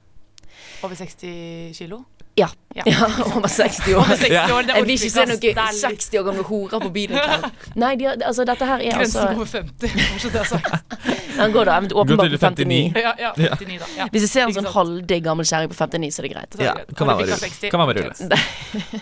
[0.83, 2.05] Over 60 kilo?
[2.37, 2.49] Ja.
[2.75, 2.83] Ja.
[2.87, 3.97] ja over 60 år.
[4.01, 5.23] Over 60 år, Jeg vil ikke se.
[5.25, 7.15] Noen er 60 år gamle horer på byen.
[7.83, 10.99] Nei, de, altså, dette her er Grensen altså går 50, kanskje det er sagt.
[11.39, 12.67] Den går da åpenbart på 59.
[12.67, 13.01] 59.
[13.01, 13.89] Ja, ja, 59 da.
[13.97, 14.09] Ja.
[14.13, 16.59] Hvis jeg ser en sånn halvdig halvdigg gammel kjerring på 59, så er det greit.
[16.61, 17.73] Ja, kan være bikket rull.
[17.73, 19.01] Kan være Ok.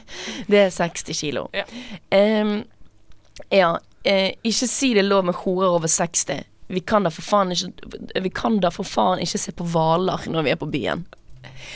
[0.55, 1.49] Det er 60 kilo.
[1.57, 1.67] Ja.
[2.15, 2.57] Um,
[3.51, 3.73] ja,
[4.07, 6.47] eh, ikke si det er lov med horer over 60.
[6.71, 10.31] Vi kan da for faen ikke Vi kan da for faen ikke se på hvaler
[10.31, 11.05] når vi er på byen.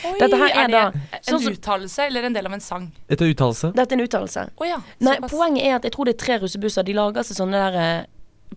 [0.05, 0.85] Oi, Dette her er det da
[1.19, 2.93] en sånn uttalelse eller en del av en sang?
[3.09, 3.73] Etter uttalelse.
[3.75, 4.45] Dette er en uttalelse.
[4.59, 4.79] Oh, ja.
[5.01, 6.83] Nei, poenget er at jeg tror det er tre russebusser.
[6.85, 8.07] De lager seg sånne der eh,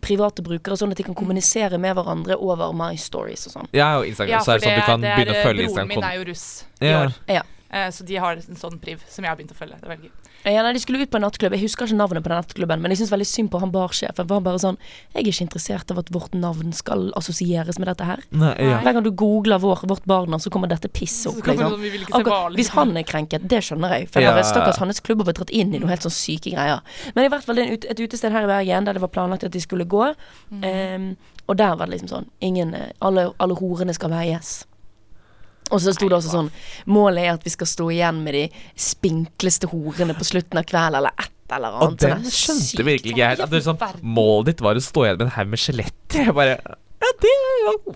[0.02, 3.67] private brukere, sånn at de kan kommunisere med hverandre over My Stories og sånn.
[3.76, 5.43] Ja, og Instagram, Ja, så er det sånn at du kan det er- begynne å
[5.43, 7.06] følge Broren min er jo russ i Ja.
[7.06, 7.13] år.
[7.28, 7.41] Ja.
[7.71, 9.80] Eh, Så de har en sånn priv som jeg har begynt å følge.
[9.80, 10.12] Det er veldig gøy.
[10.45, 11.54] Ja, nei, De skulle ut på en nattklubb.
[11.54, 14.25] Jeg husker ikke navnet på den nattklubben, men jeg syns veldig synd på han barsjefen.
[14.27, 14.77] For han bare sånn
[15.13, 18.23] Jeg er ikke interessert av at vårt navn skal assosieres med dette her.
[18.32, 18.80] Nei, ja.
[18.82, 21.45] Hver gang du googler vår, vårt barna så kommer dette pisset opp.
[21.45, 21.77] Liksom.
[21.77, 24.10] sånn, Akkurat, hvis han er krenket, det skjønner jeg.
[24.10, 24.34] For Ja.
[24.41, 26.82] stakkars hans klubb har blitt dratt inn i noe helt sånn syke greier.
[27.15, 29.01] Men i hvert fall det er en ut, et utested her i Bergen der det
[29.01, 30.15] var planlagt at de skulle gå.
[30.51, 30.63] Mm.
[30.95, 34.65] Um, og der var det liksom sånn ingen, eh, alle, alle horene skal veies.
[35.71, 36.51] Og så sto det også sånn
[36.91, 38.43] Målet er at vi skal stå igjen med de
[38.75, 41.88] spinkleste horene på slutten av kvelden, eller et eller annet.
[41.88, 43.39] Og den skjønte virkelig ikke jeg.
[43.43, 46.25] At det er sånn, målet ditt var å stå igjen med en haug med skjeletter.
[46.27, 46.57] Jeg bare
[47.01, 47.29] ja, det,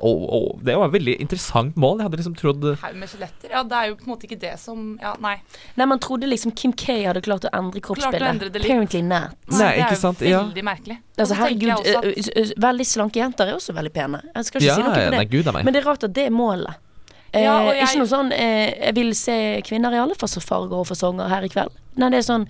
[0.02, 2.00] oh, oh, det var et veldig interessant mål.
[2.00, 3.52] Jeg hadde liksom trodd Haug med skjeletter.
[3.54, 5.36] Ja, det er jo på en måte ikke det som Ja, nei.
[5.78, 8.30] Nei, man trodde liksom Kim K hadde klart å endre Klart å kroppsbildet.
[8.32, 8.72] endre det litt.
[8.72, 9.36] Apparently not.
[9.54, 10.42] Nei, det ikke er sant, jo ja.
[10.48, 10.98] veldig merkelig.
[11.20, 14.24] Altså, herregud, at- veldig slanke jenter er også veldig pene.
[14.34, 15.12] Jeg skal ikke Ja, si noe på det.
[15.20, 15.54] nei, gud.
[15.54, 16.82] Men det er rart at det er målet.
[17.34, 20.88] Eh, Ja, jeg- Ikke noe sånn eh, 'jeg vil se kvinner i alle farger og
[20.88, 21.72] fasonger her i kveld'.
[21.98, 22.48] Nei, det er sånn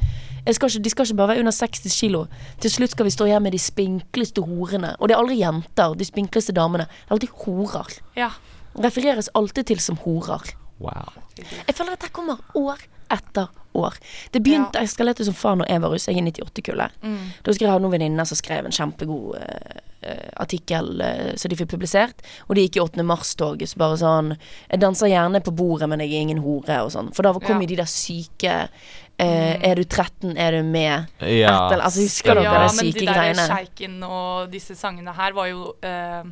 [0.53, 2.27] skal ikke, De skal ikke bare være under 60 kilo.
[2.59, 4.95] Til slutt skal vi stå igjen med de spinkleste horene.
[4.99, 6.85] Og det er aldri jenter, de spinkleste damene.
[6.87, 7.99] Det er alltid horer.
[8.15, 8.29] Ja.
[8.77, 10.41] Refereres alltid til som horer.
[10.79, 11.13] Wow.
[11.37, 12.81] Jeg føler at dette kommer år
[13.13, 13.93] etter år.
[14.33, 14.83] Det begynte Ja.
[14.83, 16.07] eskalerte som faen når jeg var russ.
[16.07, 16.91] Jeg er 98-kullet.
[17.03, 17.19] Mm.
[17.43, 21.69] Da skrev jeg noen venninner som skrev en kjempegod eh, artikkel uh, som de fikk
[21.71, 22.21] publisert.
[22.49, 23.03] Og de gikk i 8.
[23.03, 24.33] mars-toget så bare sånn
[24.69, 27.13] Jeg danser gjerne på bordet, men jeg er ingen hore, og sånn.
[27.15, 27.67] For da kom Ja.
[27.67, 28.69] de der syke
[29.17, 31.07] Uh, Er du 13, er du med?
[31.21, 31.69] Ja.
[31.69, 33.45] Etter, altså, husker dere ja, de men de der greiene?
[33.47, 36.23] sjeiken og disse sangene her var jo uh,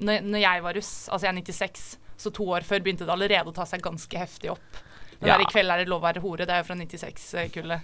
[0.00, 3.12] når, når jeg var russ, altså jeg er 96, så to år før begynte det
[3.14, 4.80] allerede å ta seg ganske heftig opp.
[5.20, 5.36] Den Ja.
[5.36, 7.80] der 'I kveld er det lov å være hore', det er jo fra 96-kullet.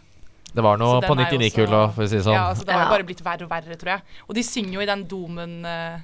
[0.53, 2.35] Det var noe på den er jo 99-kull òg, for å si det sånn.
[2.35, 4.03] Ja, så det har jo bare blitt verre og verre, tror jeg.
[4.29, 6.01] Og de synger jo i den domen eh,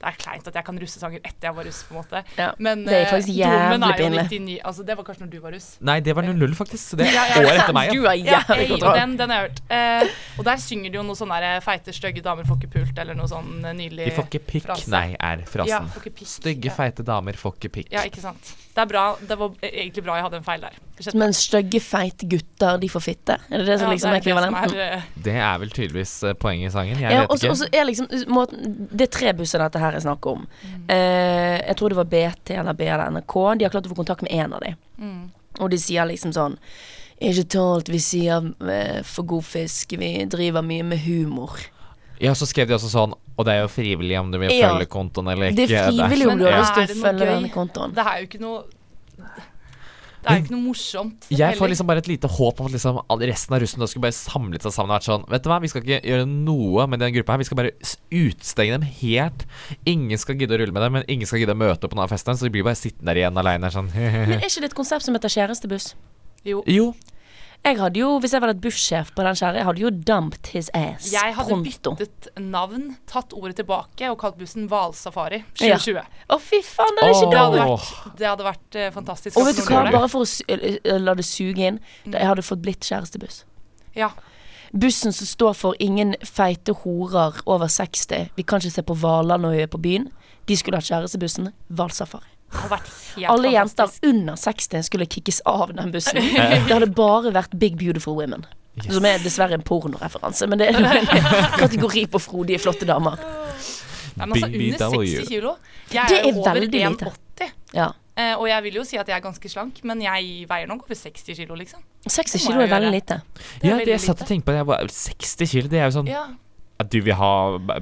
[0.00, 2.22] det er kleint at jeg kan russesanger etter jeg var russ, på en måte.
[2.38, 4.54] Ja, Men det er eh, faktisk Drommen jævlig pinlig.
[4.64, 5.66] Altså, det var kanskje når du var russ.
[5.84, 6.84] Nei, det var 00, faktisk.
[6.94, 7.92] Så det er ja, året etter meg.
[7.92, 8.08] Du Ja.
[8.08, 8.96] har Ja, jævlig kontroll.
[9.00, 9.60] den, den har jeg hørt.
[9.70, 10.08] Eh,
[10.40, 13.14] og der synger de jo noe sånn der feite, stygge damer får ikke pult, eller
[13.14, 15.68] noe sånn eh, nydelig De får ikke pikk, nei, er frasen.
[15.92, 16.24] Ja, pikk.
[16.26, 16.74] Stygge, Ja.
[16.80, 17.92] feite damer får ikke pikk.
[17.92, 18.54] Ja, ikke sant.
[18.80, 19.02] Det er bra.
[19.28, 20.78] Det var egentlig bra jeg hadde en feil der.
[21.16, 23.36] Men stygge, feite gutter, de får fitte.
[23.50, 24.74] Er det det som Ja, liksom det er det ekvivalenten?
[24.80, 26.98] er, eh, Det er vel tydeligvis eh, poenget i sangen.
[27.00, 27.52] Jeg Ja, vet også, ikke.
[27.56, 30.46] Også er liksom måten, Det er tre busser dette her er snakk om.
[30.88, 33.36] Eh, jeg tror det var BT eller B eller NRK.
[33.58, 34.76] De har klart å få kontakt med én av dem.
[35.00, 35.30] mm.
[35.60, 36.56] Og de sier liksom sånn
[37.20, 39.92] Ikke talt, vi sier eh, for god fisk.
[39.98, 41.50] Vi driver mye med humor.
[42.20, 44.74] Ja, så skrev de også sånn Og det er jo frivillig om du vil Ja.
[44.74, 45.66] følge kontoen eller ikke.
[45.66, 47.94] Det er frivillig om du har er lyst til å følge denne kontoen.
[47.96, 48.64] Det er jo ikke noe
[50.20, 51.26] Det er jo ikke noe morsomt.
[51.32, 54.04] Jeg får liksom bare et lite håp om at liksom resten av russen da skulle
[54.04, 56.86] bare samlet seg sammen og vært sånn Vet du hva, vi skal ikke gjøre noe
[56.92, 57.38] med den gruppa her.
[57.40, 57.72] Vi skal bare
[58.12, 59.46] utstenge dem helt.
[59.88, 61.96] Ingen skal gidde å rulle med dem, men ingen skal gidde å møte opp på
[61.96, 62.36] denne festen.
[62.36, 65.08] Så de blir bare sittende der igjen aleine sånn Men er ikke det et konsept
[65.08, 65.94] som heter kjærestebuss?
[66.44, 66.60] Jo.
[66.68, 66.92] Jo.
[67.64, 70.46] Jeg hadde jo, Hvis jeg var et bussjef på den kjære, jeg hadde jo dumped
[70.54, 71.92] his ass Jeg hadde pronto.
[72.00, 75.76] byttet navn, tatt ordet tilbake og kalt bussen Hvalsafari Ja.
[75.76, 76.00] 2020.
[76.30, 77.68] Å, fy faen, det er ikke Det hadde dumt!
[77.84, 79.36] vært, det hadde vært eh, fantastisk.
[79.36, 82.62] Og vet du hva, bare for å la det suge inn, da jeg hadde fått
[82.64, 83.44] blitt kjærestebuss.
[83.94, 84.10] Ja.
[84.72, 89.36] Bussen som står for ingen feite horer over 60, vi kan ikke se på hvaler
[89.42, 90.08] når vi er på byen.
[90.48, 92.24] De skulle hatt kjærestebussen Hvalsafari.
[93.28, 96.16] Alle jenter under 60 skulle kickes av den bussen.
[96.66, 98.46] Det hadde bare vært Big Beautiful Women.
[98.86, 101.08] Som er dessverre en pornoreferanse, men det er en
[101.58, 103.18] kategori på frodige, flotte damer.
[104.16, 105.56] Men altså, under 60 kilo.
[105.90, 107.10] Jeg Det er, er over veldig lite.
[107.40, 107.50] 1,80.
[107.76, 107.88] Ja.
[108.20, 110.84] Eh, og jeg vil jo si at jeg er ganske slank, men jeg veier nok
[110.86, 111.82] over 60 kilo, liksom.
[112.06, 113.20] 60 Det kilo er veldig lite.
[113.60, 115.80] Det er Ja, det jeg satt og tenkte på det, jeg bare, 60 kilo, det
[115.80, 116.24] er jo sånn Ja.
[116.80, 117.32] At Du vil ha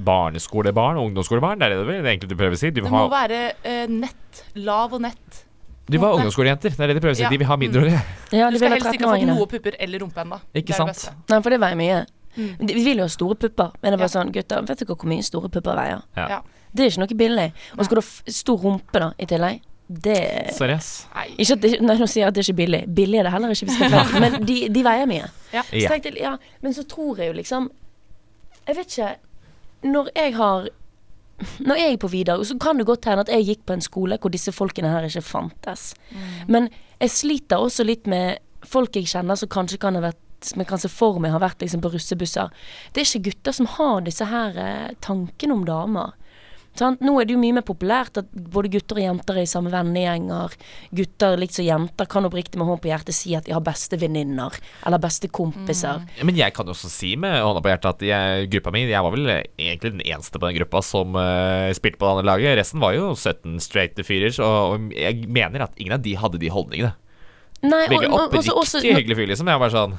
[0.03, 1.61] barneskolebarn og ungdomsskolebarn?
[1.61, 2.71] Det er det vel egentlig du prøver å si?
[2.75, 4.43] Du Det må ha være uh, nett.
[4.59, 5.45] Lav og nett.
[5.89, 6.75] De var ungdomsskolejenter.
[6.77, 7.25] Det er det de prøver å si.
[7.25, 7.31] Ja.
[7.33, 8.01] De vil ha mindreårige.
[8.37, 10.41] Ja, Du skal helst ikke ha fått noe pupper eller rumpe ennå.
[10.61, 11.07] Ikke sant?
[11.31, 12.03] Nei, for det veier mye.
[12.37, 12.51] Mm.
[12.69, 14.15] Vi vil jo ha store pupper, men det er bare Ja.
[14.19, 16.03] sånn, gutter, vet dere hvor mye store pupper veier?
[16.19, 16.27] Ja.
[16.37, 16.43] Ja.
[16.75, 17.49] Det er ikke noe billig.
[17.79, 20.19] Og skal du ha stor rumpe da, i tillegg, det
[20.53, 21.07] Seriøst?
[21.41, 22.83] Ikke at det, nei, nå sier jeg at det er ikke billig.
[22.95, 24.21] Billig er det heller ikke, vi skal feil.
[24.21, 25.31] men de, de veier mye.
[25.55, 25.63] Ja.
[25.65, 27.71] Så jeg, ja, men så tror jeg jo liksom
[28.69, 30.69] Jeg vet ikke Når jeg har
[31.61, 33.85] Når jeg er på Vidar, så kan det godt hende at jeg gikk på en
[33.85, 35.93] skole hvor disse folkene her ikke fantes.
[36.49, 36.67] Men
[36.99, 40.69] jeg sliter også litt med folk jeg kjenner som kanskje kan ha vært som jeg
[40.71, 42.51] kan se for meg har vært liksom på russebusser.
[42.93, 46.15] Det er ikke gutter som har disse her eh, tankene om damer.
[46.79, 47.03] Sant?
[47.03, 49.73] Nå er det jo mye mer populært at både gutter og jenter er i samme
[49.73, 50.55] vennegjenger.
[50.95, 54.55] Gutter liksom jenter kan oppriktig med hånd på hjertet si at de har beste venninner
[54.87, 56.05] eller beste kompiser.
[56.05, 56.23] Mm.
[56.31, 59.05] Men jeg kan jo også si med hånda på hjertet at jeg, gruppa mi Jeg
[59.05, 62.57] var vel egentlig den eneste på den gruppa som uh, spilte på det andre laget.
[62.61, 66.51] Resten var jo 17 straight fyrer, og jeg mener at ingen av de hadde de
[66.53, 66.95] holdningene.
[67.59, 69.49] Nei, og, og, også, også, hyggelig fyr, liksom.
[69.51, 69.97] Jeg var sånn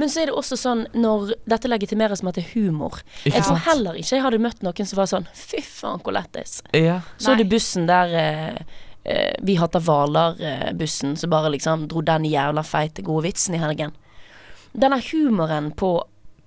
[0.00, 3.00] men så er det også sånn når dette legitimeres med at det er humor.
[3.22, 3.66] Ikke Jeg tror sant?
[3.68, 6.60] heller ikke jeg hadde møtt noen som var sånn Fy faen, hvor lættis.
[6.76, 7.00] Ja.
[7.20, 8.62] Så er det bussen der eh,
[9.04, 13.92] eh, Vi hater Hvaler-bussen, som bare liksom dro den jævla feite gode vitsen i helgen.
[14.72, 15.92] Denne humoren på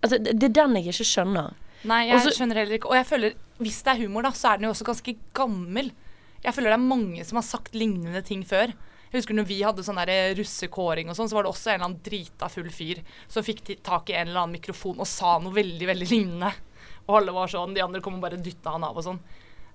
[0.04, 1.54] Altså, det, det er den jeg ikke skjønner.
[1.88, 2.90] Nei, jeg Også- skjønner heller ikke.
[2.92, 5.92] Og jeg føler, hvis det er humor, da, så er den jo også ganske gammel.
[6.44, 8.74] Jeg føler det er mange som har sagt lignende ting før.
[9.14, 11.76] Jeg husker når vi hadde sånn der russekåring og sånn, så var det også en
[11.76, 15.36] eller annen drita full fyr som fikk tak i en eller annen mikrofon og sa
[15.38, 16.50] noe veldig, veldig lignende.
[17.06, 19.20] Og alle var sånn, de andre kom og bare dytta han av og sånn.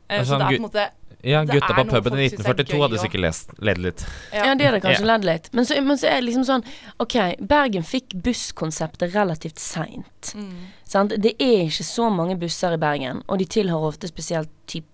[0.09, 0.89] Eh, så sånn det er på en måte
[1.23, 4.05] ja, gutta på puben i folk synes er 1942 hadde sikkert lest, ledd litt.
[4.33, 5.09] Ja, det hadde kanskje Ja.
[5.13, 5.49] ledd litt.
[5.53, 6.65] Men så, men så er det liksom sånn
[7.03, 10.35] OK, Bergen fikk busskonseptet relativt seint.
[10.35, 11.11] mm.
[11.15, 14.87] Det er ikke så mange busser i Bergen, og de tilhører ofte spesielt typ,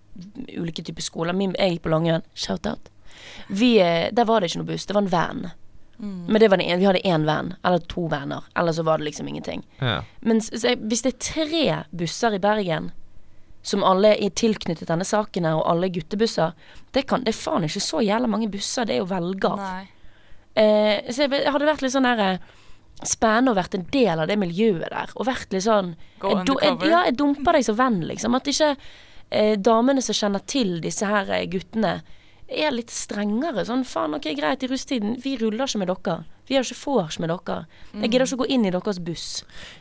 [0.57, 1.33] ulike typer skoler.
[1.33, 2.89] Min, jeg gikk på Langøen, shout-out.
[3.47, 5.47] Vi, eh, Der var det ikke noe buss, det var en van.
[5.99, 6.25] Mm.
[6.27, 8.43] Men det var det en, vi hadde én van, eller to vaner.
[8.55, 9.63] Eller så var det liksom ingenting.
[9.79, 10.03] Ja.
[10.19, 12.91] Men så, hvis det er tre busser i Bergen
[13.65, 16.53] som alle er tilknyttet denne saken her, og alle er guttebusser,
[16.93, 19.63] det, kan, det er faen ikke så jævla mange busser det er å velge av.
[20.55, 22.53] Eh, så jeg, det hadde vært litt sånn der eh,
[23.03, 25.15] spennende å vært en del av det miljøet der.
[25.15, 26.77] Og vært litt sånn Go jeg, jeg.
[26.91, 28.37] Ja, jeg dumper deg som venn, liksom.
[28.37, 31.97] At ikke eh, damene som kjenner til disse her eh, guttene,
[32.47, 33.65] er litt strengere.
[33.65, 36.23] Sånn faen, ok, greit, i russetiden, vi ruller ikke med dere.
[36.45, 37.55] Vi har ikke vors med dere.
[37.95, 39.27] Jeg gidder ikke å gå inn i deres buss.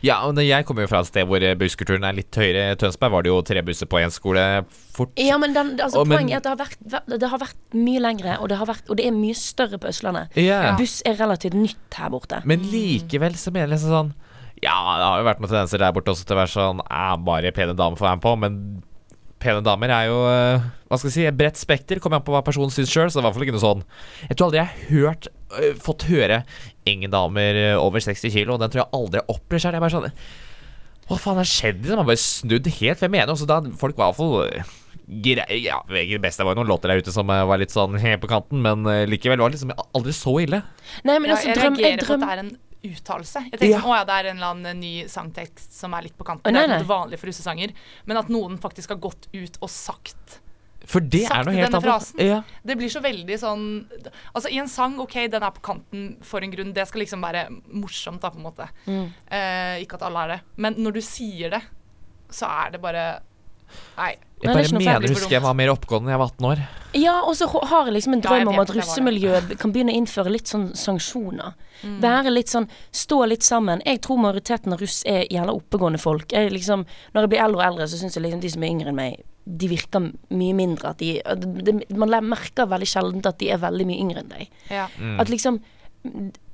[0.00, 2.70] ja, og jeg kommer jo fra et sted hvor eh, busskulturen er litt høyere.
[2.72, 4.64] I Tønsberg var det jo tre busser på én skole
[4.96, 5.12] fort.
[5.20, 8.00] Ja, men den, altså, men- poenget er at det har, vært, det har vært mye
[8.00, 10.32] lengre, og det, har vært, og det er mye større på Østlandet.
[10.40, 10.72] Yeah.
[10.80, 12.40] Buss er relativt nytt her borte.
[12.48, 14.14] Men likevel så mener jeg liksom sånn
[14.62, 17.16] Ja, det har jo vært noen tendenser der borte også til å være sånn eh,
[17.26, 18.58] Bare pene damer får være med på, men
[19.44, 22.00] pene damer er jo eh, Hva skal jeg si, et bredt spekter.
[22.02, 23.64] Kommer an på hva personen syns sjøl, så det var i hvert fall ikke noe
[23.64, 23.82] sånn.
[24.28, 25.28] Jeg tror aldri jeg har hørt,
[25.58, 26.44] eh, fått høre
[26.88, 28.58] 'ingen damer eh, over 60 kilo'.
[28.60, 29.74] Den tror jeg aldri opplevd sjøl.
[29.74, 30.16] Jeg er bare sånn
[31.04, 31.82] Hva faen har skjedd?
[31.84, 32.98] De har bare snudd helt.
[33.00, 36.62] Hvem mener også da folk var i hvert fall grei Ja, det beste var jo
[36.62, 39.74] noen låter der ute som var litt sånn på kanten, men likevel var det liksom
[39.92, 40.62] aldri så ille.
[41.04, 42.08] Nei, men Ja, altså, jeg drøm, jeg drøm...
[42.08, 43.42] på at det er en uttalelse.
[43.50, 43.80] Jeg tenker Ja.
[43.80, 46.48] sånn, å ja, det er en eller annen ny sangtekst som er litt på kanten.
[46.48, 47.72] Å, det er nei, på en måte vanlig for russesanger.
[48.06, 50.40] Men at noen faktisk har gått ut og sagt
[50.86, 51.86] For det Sagt er noe helt denne annet.
[51.88, 52.20] frasen.
[52.20, 52.42] Ja.
[52.62, 53.62] Det blir så veldig sånn
[54.34, 56.74] Altså, i en sang, OK, den er på kanten for en grunn.
[56.74, 58.68] Det skal liksom være morsomt, da, på en måte.
[58.86, 59.06] Mm.
[59.32, 60.40] Eh, ikke at alle er det.
[60.56, 61.62] Men når du sier det,
[62.30, 63.06] så er det bare
[63.98, 64.14] Nei.
[64.44, 66.62] Jeg bare mener husker jeg var mer oppgående da jeg var 18 år.
[66.94, 70.32] Ja, og så har jeg liksom en drøm om at russemiljøet kan begynne å innføre
[70.34, 71.54] litt sånn sanksjoner.
[71.80, 71.96] Mm.
[72.04, 73.82] Være litt sånn Stå litt sammen.
[73.88, 76.32] Jeg tror majoriteten av russ er jævla oppegående folk.
[76.32, 78.74] Jeg liksom, når jeg blir eldre og eldre, så syns jeg liksom de som er
[78.74, 83.26] yngre enn meg, de virker mye mindre at de at det, Man merker veldig sjelden
[83.28, 84.62] at de er veldig mye yngre enn deg.
[84.72, 84.86] Ja.
[85.00, 85.18] Mm.
[85.20, 85.60] At liksom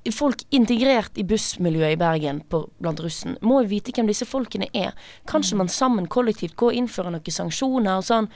[0.08, 4.70] Folk integrert i bussmiljøet i Bergen på, blant russen må jo vite hvem disse folkene
[4.72, 4.94] er.
[5.28, 8.30] Kanskje man sammen kollektivt går og innfører noen sanksjoner og sånn.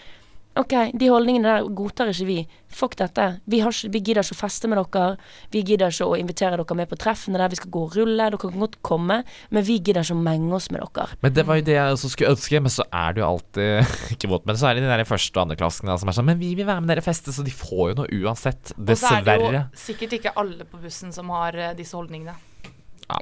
[0.57, 2.37] OK, de holdningene der godtar ikke vi.
[2.75, 3.25] Fuck dette.
[3.51, 5.17] Vi, har ikke, vi gidder ikke å feste med dere.
[5.51, 8.29] Vi gidder ikke å invitere dere med på treffene der vi skal gå og rulle.
[8.31, 9.17] Dere kan godt komme,
[9.51, 11.09] men vi gidder ikke å menge oss med dere.
[11.27, 13.93] Men det var jo det jeg også skulle ønske, men så er det jo alltid
[14.15, 16.39] Ikke våt, men så er det de der første og andreklassene som er sånn Men
[16.43, 18.75] vi vil være med dere feste, så de får jo noe uansett.
[18.79, 22.35] Og så er det jo sikkert ikke alle på bussen som har eh, disse holdningene.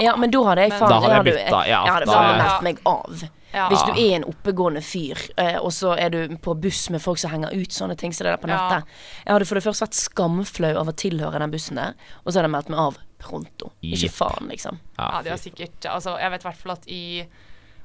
[0.04, 2.28] Ja, men da hadde jeg faen Da hadde jeg bytta, ja, jeg hadde da- faen
[2.28, 2.50] meg Ja.
[2.52, 3.24] meldt meg av.
[3.52, 3.68] Ja.
[3.68, 7.20] Hvis du er en oppegående fyr, eh, og så er du på buss med folk
[7.20, 8.82] som henger ut sånne ting som det der på Ja.
[9.26, 12.38] Jeg hadde for det første vært skamflau av å tilhøre den bussen der, og så
[12.40, 13.72] hadde jeg meldt meg av pronto.
[13.82, 14.78] Ikke faen, liksom.
[14.98, 17.02] Ja, de har sikkert Altså, jeg vet i hvert fall at i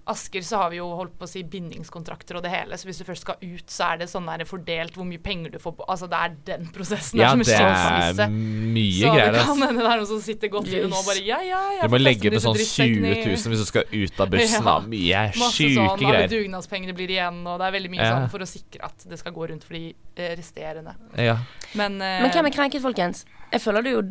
[0.08, 3.02] Asker så har vi jo holdt på å si bindingskontrakter og det hele, så hvis
[3.02, 5.74] du først skal ut, så er det sånn der fordelt hvor mye penger du får
[5.80, 9.32] på Altså, det er den prosessen Ja, der det som er mye Så greier.
[9.36, 9.48] det ass.
[9.52, 11.89] kan hende det er noen som sitter godt inne nå og bare Ja, ja, jeg
[11.89, 14.46] Du må legge på med sånn 20 000 hvis du skal ut av bussen.
[14.58, 14.65] Ja.
[14.67, 14.78] Da.
[14.88, 16.30] Mye Masse sjuke sånn, alle greier.
[16.32, 18.12] dugnadspengene blir igjen, og det er veldig mye Ja.
[18.15, 20.96] sånn for å sikre at det skal gå rundt for de eh, resterende.
[21.17, 21.38] Ja,
[21.76, 23.26] Men, uh, Men hvem er krenket, folkens?
[23.52, 24.02] Jeg føler det jo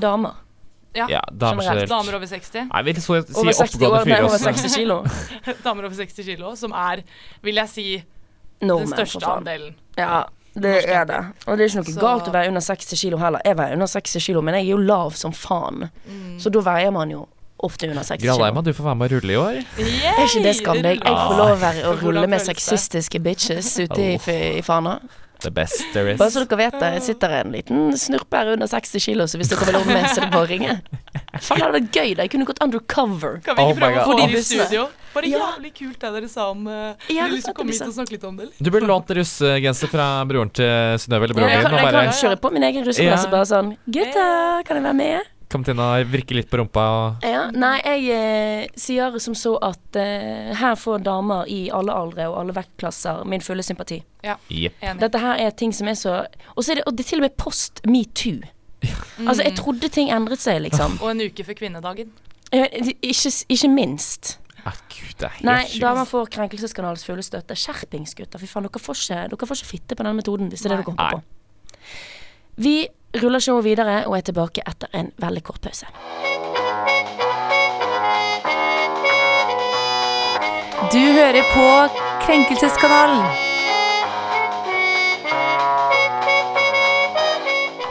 [0.00, 0.34] damer.
[0.94, 1.90] Ja, ja damer Generelt.
[1.90, 2.68] damer over 60.
[2.72, 4.98] Nei, vil så si Over 60 år, nei, over 60 kilo.
[5.66, 7.02] damer over 60 kilo, som er,
[7.42, 7.86] vil jeg si,
[8.60, 9.74] den Nordmenn, for største andelen.
[9.98, 10.24] Ja,
[10.54, 11.20] det er det.
[11.46, 13.40] Og det er ikke noe Så- galt å være under 60 kilo heller.
[13.44, 15.88] Jeg veier under 60 kilo, men jeg er jo lav som faen.
[16.06, 16.36] Mm.
[16.40, 17.26] Så da veier man jo
[17.62, 18.34] ofte under 60 kilo.
[18.36, 19.58] Gralheima, du får være med å rulle i år.
[19.80, 21.00] Er ikke det skam deg?
[21.00, 24.16] Jeg får lov å rulle med sexistiske bitches ute i,
[24.58, 24.98] i Fana.
[25.42, 26.18] The best there is.
[26.20, 29.40] Bare så dere vet det, jeg sitter en liten snurpe her under 60 kilo, så
[29.40, 30.76] hvis dere vil ordne med, så er det bare å ringe.
[31.42, 32.22] Faen, det hadde vært gøy, da.
[32.26, 33.40] Jeg kunne gått undercover.
[33.46, 34.84] Kan vi Oh ikke my prøve å få dem i studio?
[35.12, 35.38] Bare Ja.
[35.44, 37.92] jævlig kult det dere sa om uh, Ja, du lyst til å komme hit og
[37.92, 38.56] snakke litt om det, eller?
[38.64, 41.66] Du burde lånt russegenser fra broren til Synnøve eller Ja, broren jeg, din.
[41.68, 43.34] kan, jeg bare kan kjøre på min egen russegenser, Ja.
[43.34, 44.26] bare sånn Gutta,
[44.64, 45.20] kan jeg være med?
[45.52, 46.84] Kommet til å virke litt på rumpa.
[46.96, 51.94] Og Ja, nei, jeg eh, sier som så at eh, her får damer i alle
[51.94, 54.00] aldre og alle vektklasser min fulle sympati.
[54.24, 54.50] Jepp.
[54.82, 54.98] Enig.
[55.02, 56.12] Dette her er ting som er så
[56.54, 58.40] Og så er det, og det er til og med post metoo.
[59.22, 60.96] Altså, jeg trodde ting endret seg, liksom.
[61.02, 62.10] Og en uke før kvinnedagen.
[62.52, 64.38] Eh, Ikke, ikke minst.
[64.64, 65.80] Ah, Gud, det er helt Nei, sjukt.
[65.82, 67.56] damer får Krenkelseskanalens fulle støtte.
[67.58, 68.38] Skjerpings, gutter.
[68.42, 70.76] Fy faen, dere får ikke, dere får ikke fitte på den metoden, hvis det er
[70.76, 71.22] det dere håper på.
[72.62, 72.74] Vi
[73.20, 75.88] ruller showet videre og er tilbake etter en veldig kort pause.
[80.92, 81.66] Du hører på
[82.24, 83.22] Krenkelseskanalen.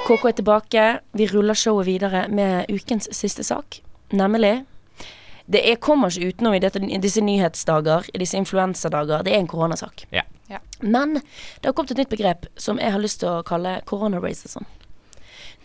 [0.08, 0.84] KK er tilbake.
[1.16, 3.82] Vi ruller showet videre med ukens siste sak,
[4.12, 4.66] nemlig
[5.52, 9.24] Det er, kommer ikke utenom i, dette, i disse nyhetsdager, i disse influensadager.
[9.24, 10.06] Det er en koronasak.
[10.12, 10.22] Ja.
[10.48, 10.60] Ja.
[10.80, 14.64] Men det har kommet et nytt begrep som jeg har lyst til å kalle koronaracism.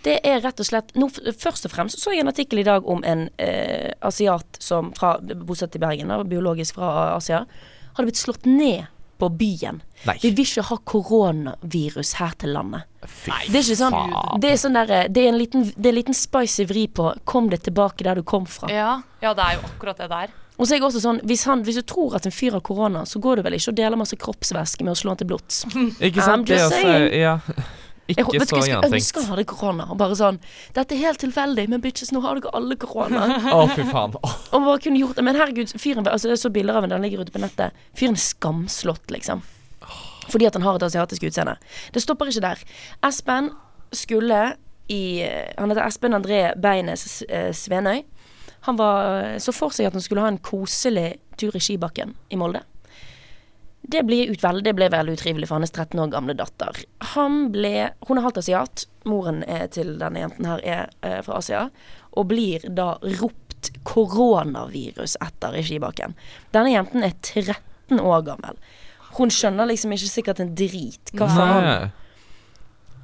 [0.06, 2.86] Det er rett og slett nå, Først og fremst så jeg en artikkel i dag
[2.86, 7.42] om en eh, asiat som fra, bosatt i Bergen, biologisk fra Asia,
[7.96, 8.86] hadde blitt slått ned
[9.18, 9.80] på byen.
[10.04, 10.16] Nei.
[10.22, 12.84] Vi vil ikke ha koronavirus her til landet.
[13.06, 14.40] Fy Det er ikke sånn faen.
[14.42, 17.14] Det er sånn der, det er en liten, det er en liten spicy vri på
[17.24, 18.70] 'kom det tilbake der du kom fra'.
[18.70, 20.34] Ja, ja, det er jo akkurat det der.
[20.58, 22.60] Og så er jeg også sånn hvis, han, hvis du tror at en fyr har
[22.60, 25.26] korona, så går du vel ikke og deler masse kroppsvæske med å slå han til
[25.26, 25.64] blods.
[26.00, 26.46] Ikke I'm sant?
[26.46, 27.20] Det er just også, saying.
[27.20, 27.38] ja.
[28.06, 29.86] Jeg, Ikke vet du så jeg skulle ønske han hadde korona.
[29.90, 30.38] Og bare sånn
[30.76, 33.26] 'Dette er helt tilfeldig, men bitches, nå har dere alle korona'.
[33.56, 34.14] Å, fy faen.
[34.22, 34.36] Oh.
[34.54, 35.24] Og bare kunne gjort det.
[35.26, 37.74] Men herregud, fyren altså Jeg så bilder av ham, den ligger ute på nettet.
[37.98, 39.42] Fyren er skamslått, liksom.
[40.30, 41.56] Fordi at han har et asiatisk utseende.
[41.94, 42.62] Det stopper ikke der.
[43.06, 43.50] Espen
[43.94, 44.56] skulle
[44.88, 45.26] i
[45.58, 48.04] Han heter Espen André Beines eh, Svenøy.
[48.66, 52.38] Han var, så for seg at han skulle ha en koselig tur i skibakken i
[52.38, 52.62] Molde.
[53.86, 56.80] Det ble, utvel, det ble veldig utrivelig for hans 13 år gamle datter.
[57.14, 58.86] Han ble Hun er halvt asiat.
[59.06, 61.68] Moren til denne jenten her er eh, fra Asia.
[62.18, 66.16] Og blir da ropt koronavirus etter i skibakken.
[66.54, 68.58] Denne jenten er 13 år gammel.
[69.16, 71.14] Hun skjønner liksom ikke sikkert en drit.
[71.16, 71.94] Hva faen?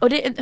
[0.03, 0.35] Og det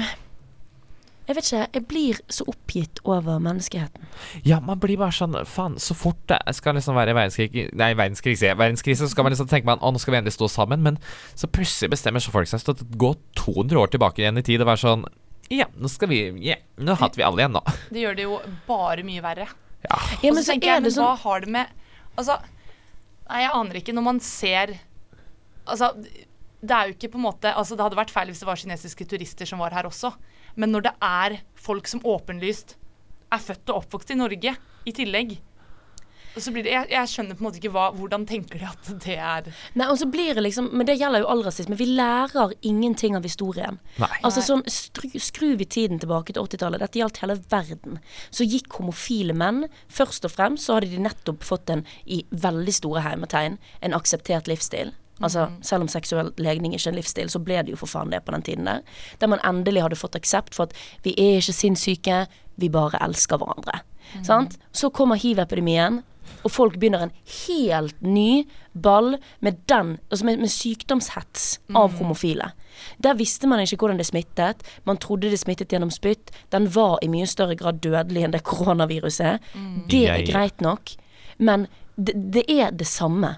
[1.31, 4.07] Jeg vet ikke, jeg blir så oppgitt over menneskeheten.
[4.43, 8.35] Ja, man blir bare sånn Faen, så fort det skal liksom være verdenskrig Nei, verdenskrig,
[8.41, 8.59] sier jeg.
[8.59, 10.83] Verdenskrise, så skal man liksom tenke man, Å, nå skal vi endelig stå sammen.
[10.83, 10.99] Men
[11.39, 14.65] så plutselig bestemmer så folk seg for å gå 200 år tilbake igjen i tid
[14.65, 15.07] og være sånn
[15.55, 17.63] Ja, nå skal vi yeah, nå hater vi alle igjen, nå.
[17.95, 19.47] Det gjør det jo bare mye verre.
[19.87, 20.01] Ja.
[20.01, 21.79] Ja, og men så så tenker er jeg, men sånn hva har det med
[22.19, 22.41] Altså,
[23.31, 23.95] nei, jeg aner ikke.
[23.95, 24.75] Når man ser
[25.63, 25.95] Altså,
[26.61, 28.61] det er jo ikke på en måte Altså, det hadde vært feil hvis det var
[28.61, 30.11] kinesiske turister som var her også,
[30.57, 32.77] men når det er folk som åpenlyst
[33.31, 34.57] er født og oppvokst i Norge
[34.89, 35.39] i tillegg
[36.31, 38.67] og så blir det, jeg, jeg skjønner på en måte ikke hva, hvordan tenker de
[38.69, 39.49] at det er
[39.79, 41.79] Nei, og så blir det liksom Men det gjelder jo all rasisme.
[41.79, 43.81] Vi lærer ingenting av historien.
[43.99, 44.11] Nei.
[44.27, 46.83] Altså sånn, stru, Skru vi tiden tilbake til 80-tallet.
[46.85, 47.99] Dette gjaldt hele verden.
[48.31, 52.75] Så gikk homofile menn Først og fremst så hadde de nettopp fått en, i veldig
[52.75, 54.95] store heimetegn, en akseptert livsstil.
[55.21, 58.11] Altså, Selv om seksuell legning ikke er en livsstil, så ble det jo for faen
[58.11, 58.81] det på den tiden der.
[59.21, 63.37] Der man endelig hadde fått aksept for at vi er ikke sinnssyke, vi bare elsker
[63.41, 63.83] hverandre.
[64.27, 64.57] Sant?
[64.73, 66.03] Så kommer hiv-epidemien,
[66.45, 67.13] og folk begynner en
[67.47, 72.53] helt ny ball med den, altså med, med sykdomshets av homofile.
[73.03, 74.63] Der visste man ikke hvordan det smittet.
[74.89, 76.31] Man trodde det smittet gjennom spytt.
[76.53, 79.39] Den var i mye større grad dødelig enn det koronaviruset er.
[79.91, 80.95] Det er greit nok,
[81.39, 81.67] men
[81.97, 83.37] det, det er det samme.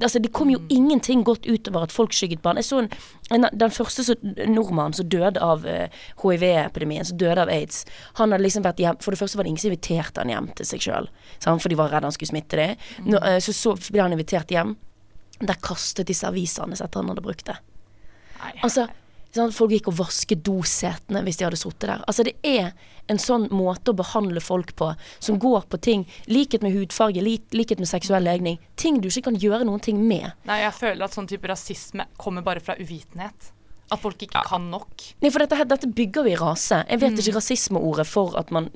[0.00, 2.56] Altså, det kom jo ingenting godt utover at folk skygget barn.
[2.60, 2.88] Jeg så en,
[3.34, 4.16] en, den første
[4.48, 7.84] nordmannen som døde av uh, hiv-epidemien, som døde av aids.
[8.20, 10.48] Han hadde liksom vært hjem For det første var det ingen som inviterte han hjem
[10.58, 11.10] til seg sjøl,
[11.44, 13.12] for de var redd han skulle smitte dem.
[13.20, 14.76] Eh, Så, så ble han invitert hjem.
[15.42, 17.58] Der kastet disse avisene etter han hadde brukt det.
[18.42, 18.52] Nei.
[18.62, 18.88] Altså,
[19.34, 22.04] sant, Folk gikk og vasket dosetene hvis de hadde sittet der.
[22.08, 22.72] Altså Det er
[23.10, 27.48] en sånn måte å behandle folk på som går på ting Likhet med hudfarge, lik,
[27.56, 28.60] likhet med seksuell legning.
[28.76, 30.30] Ting du ikke kan gjøre noen ting med.
[30.48, 33.52] Nei, jeg føler at sånn type rasisme kommer bare fra uvitenhet.
[33.92, 35.04] At folk ikke kan nok.
[35.20, 36.80] Nei, for dette, dette bygger jo i rase.
[36.88, 38.70] Jeg vet ikke rasismeordet for at man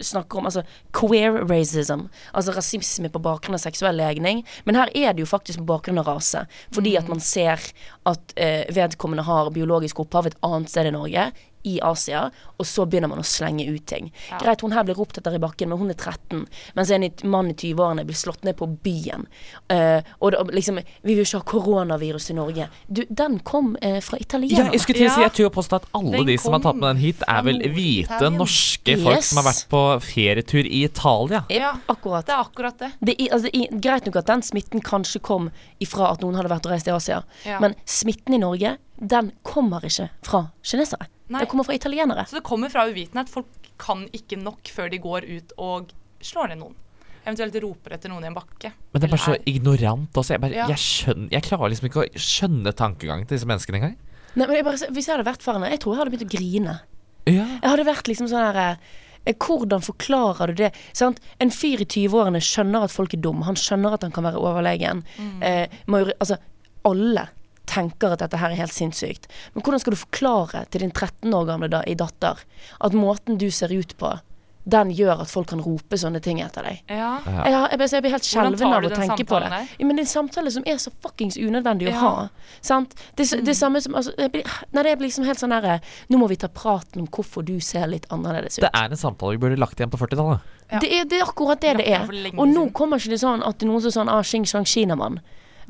[0.00, 0.64] snakker om altså
[0.96, 2.06] queer racism.
[2.32, 4.42] Altså rasisme på bakgrunn av seksuell legning.
[4.64, 6.46] Men her er det jo faktisk på bakgrunn av rase.
[6.72, 7.60] Fordi at man ser
[8.08, 11.30] at eh, vedkommende har biologisk opphav et annet sted i Norge.
[11.68, 12.24] I Asia,
[12.58, 14.10] og så begynner man å slenge ut ting.
[14.30, 14.40] Ja.
[14.42, 16.44] Greit, hun her blir ropt etter i bakken, men hun er 13.
[16.78, 19.26] Mens en mann i 20-årene blir slått ned på byen.
[19.72, 22.68] Uh, og da, liksom Vi vil ikke ha koronavirus i Norge.
[22.88, 24.72] Du, den kom uh, fra Ja, italienerne.
[24.74, 26.62] jeg skulle til å si Jeg tror å påstå at alle Den de som har
[26.64, 29.02] tatt med den hit, er vel hvite norske yes.
[29.04, 31.44] folk som har vært på ferietur i Italia.
[31.52, 32.26] Ja, Akkurat.
[32.26, 32.90] det er akkurat det.
[33.00, 35.50] Det er, altså, i, greit nok at den smitten kanskje kom
[35.82, 37.58] ifra at noen hadde vært og reist i Asia, Ja.
[37.62, 41.08] men smitten i Norge, den kommer ikke fra kinesere.
[41.32, 41.42] Nei.
[41.44, 42.26] Det kommer fra italienere.
[42.28, 43.30] Så det kommer fra uvitenhet.
[43.32, 43.46] Folk
[43.82, 46.74] kan ikke nok før de går ut og slår ned noen.
[47.22, 48.72] Eventuelt roper etter noen i en bakke.
[48.92, 50.34] Men det er bare så ignorant også.
[50.34, 50.66] Jeg, bare, Ja.
[50.72, 53.96] jeg, skjønner, jeg klarer liksom ikke å skjønne tankegangen til disse menneskene engang.
[54.34, 56.36] Nei, men jeg bare, hvis jeg hadde vært faren, jeg tror jeg hadde begynt å
[56.36, 56.74] grine.
[57.30, 57.46] Ja.
[57.62, 58.58] Jeg hadde vært liksom sånn her
[59.26, 60.72] eh, hvordan forklarer du det?
[60.98, 61.20] Sant?
[61.38, 63.42] En fyr i 20-årene skjønner at folk er dum.
[63.46, 65.04] Han skjønner at han kan være overlegen.
[65.40, 66.38] Eh, majori- altså,
[66.84, 67.28] alle
[67.72, 69.30] tenker at dette her er helt sinnssykt.
[69.54, 72.44] Men hvordan skal du forklare til din 13 år gamle da, i datter
[72.80, 74.12] at måten du ser ut på,
[74.64, 76.82] den gjør at folk kan rope sånne ting etter deg?
[76.86, 77.16] Ja.
[77.26, 77.46] Ja.
[77.48, 79.50] Jeg, jeg, jeg blir helt skjelven av å tenke på det.
[79.80, 82.12] Ja, men det er en samtale som er så fuckings unødvendig å ha.
[82.62, 82.94] Sant?
[83.18, 85.80] Det, det er samme som altså, jeg blir, Nei, det blir liksom helt sånn herre
[86.12, 88.66] Nå må vi ta praten om hvorfor du ser litt annerledes ut.
[88.68, 90.50] Det er en samtale vi burde lagt igjen på 40-tallet.
[90.70, 90.80] Ja.
[90.80, 92.06] Det det er akkurat det det er.
[92.36, 95.18] Og nå kommer ikke det sånn at noen som sånn ah, Xing Shang Kinamann.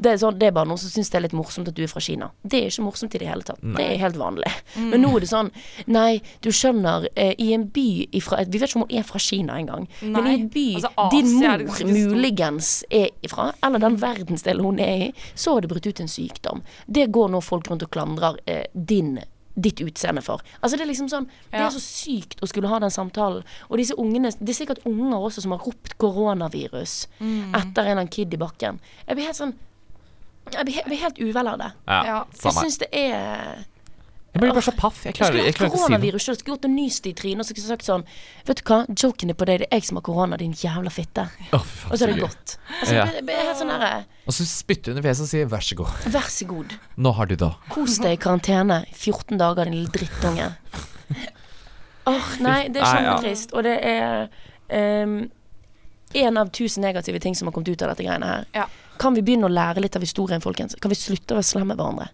[0.03, 1.83] Det er, sånn, det er bare noen som syns det er litt morsomt at du
[1.85, 2.31] er fra Kina.
[2.43, 3.61] Det er ikke morsomt i det hele tatt.
[3.63, 4.51] Det er helt vanlig.
[4.77, 4.89] Mm.
[4.91, 5.51] Men nå er det sånn
[5.87, 7.87] Nei, du skjønner, eh, i en by
[8.19, 9.87] ifra Vi vet ikke om hun er fra Kina engang.
[10.03, 14.81] Men i en by Altså, din mor er muligens er ifra, eller den verdensdelen hun
[14.81, 16.63] er i, så har det brutt ut en sykdom.
[16.87, 19.19] Det går nå folk rundt og klandrer eh, din
[19.55, 20.41] ditt utseende for.
[20.63, 23.43] Altså Det er liksom sånn Det er så sykt å skulle ha den samtalen.
[23.69, 27.53] Og disse ungene Det er sikkert unger også som har ropt koronavirus Mm.
[27.55, 28.81] etter en eller annen kid i bakken.
[29.07, 29.55] Jeg blir helt sånn
[30.53, 31.73] Jeg blir, blir helt uvel av det.
[31.89, 32.25] Ja, Ja.
[32.43, 33.65] Jeg syns det er
[34.35, 35.03] Jeg blir bare så paff.
[35.05, 35.99] Jeg Jeg klarer, jeg klarer ikke å si noe.
[36.01, 38.05] koronavirus Jeg Skulle gjort en nyst i trynet og så skulle jeg sagt sånn
[38.47, 39.59] Vet du hva, joken er på deg.
[39.61, 41.29] Det er jeg som har korona, din jævla fitte.
[41.53, 42.33] Oh, Og så er det godt.
[42.33, 42.57] gått.
[42.81, 43.05] Altså, Ja.
[43.05, 45.61] det, det er helt sånn herre Og så spytter hun i fjeset og sier 'vær
[45.63, 46.09] så god'.
[46.13, 46.79] Vær så god.
[46.97, 47.51] Nå har du da.
[47.69, 50.55] Kos deg i karantene i 14 dager, din lille drittunge.
[52.07, 53.53] Åh, nei, det er kjempetrist.
[53.55, 54.29] Og det er
[55.05, 55.31] um,
[56.15, 58.47] en av tusen negative ting som har kommet ut av dette greiene her.
[58.55, 58.67] Ja.
[59.03, 60.77] Kan vi begynne å lære litt av historien, folkens?
[60.79, 62.11] Kan vi slutte å være slemme med hverandre?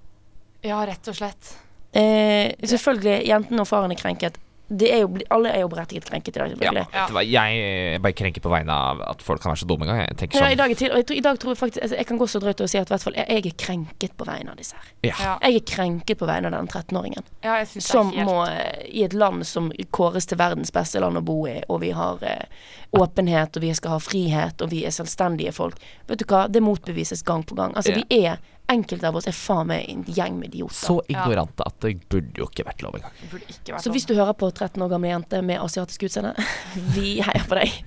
[0.65, 1.51] Ja, rett og slett.
[1.93, 4.39] Eh, selvfølgelig, jentene og faren er krenket.
[4.69, 6.87] Det er jo, alle er jo berettiget krenket i dag, Ja, selvfølgelig.
[6.93, 9.87] vet du hva, jeg bare krenker på vegne av at folk kan være så dumme
[9.87, 10.01] engang.
[10.09, 11.97] Jeg tenker Ja, sånn i, dag, til- og jeg, I dag tror jeg faktisk altså,
[11.97, 14.25] Jeg kan gå så drøyt å si at hvert fall, jeg, jeg er krenket på
[14.29, 14.91] vegne av disse her.
[15.09, 15.15] ja.
[15.19, 17.25] Ja, Jeg er krenket på vegne av den 13-åringen.
[17.45, 21.23] ja Som helt må eh, i et land som kåres til verdens beste land å
[21.25, 22.45] bo i, og vi har eh,
[22.93, 25.77] åpenhet, og vi skal ha frihet, og vi er selvstendige folk.
[26.09, 27.73] Vet du hva, det motbevises gang på gang.
[27.77, 28.03] Altså, Ja.
[28.09, 28.39] vi er
[28.69, 30.77] Enkelte av oss er faen meg en gjeng med idioter.
[30.77, 33.79] Så ignorante at det burde jo ikke vært lov engang.
[33.81, 36.35] Så hvis du hører på 13 år gamle jente med asiatisk utseende,
[36.97, 37.79] vi heier på deg.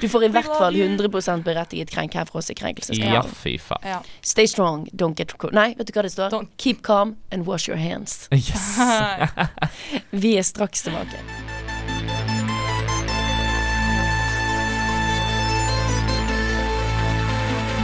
[0.00, 0.86] Du får i hvert fall you.
[0.88, 2.56] 100 berettiget krenk her for oss i
[2.96, 3.84] Ja, fy faen.
[3.84, 4.00] Ja.
[4.24, 5.52] Stay strong, don't get cold.
[5.52, 6.32] Nei, vet du hva det står?
[6.32, 8.26] Don't- Keep calm and wash your hands.
[8.40, 8.80] Yes.
[10.10, 11.20] Vi er straks tilbake.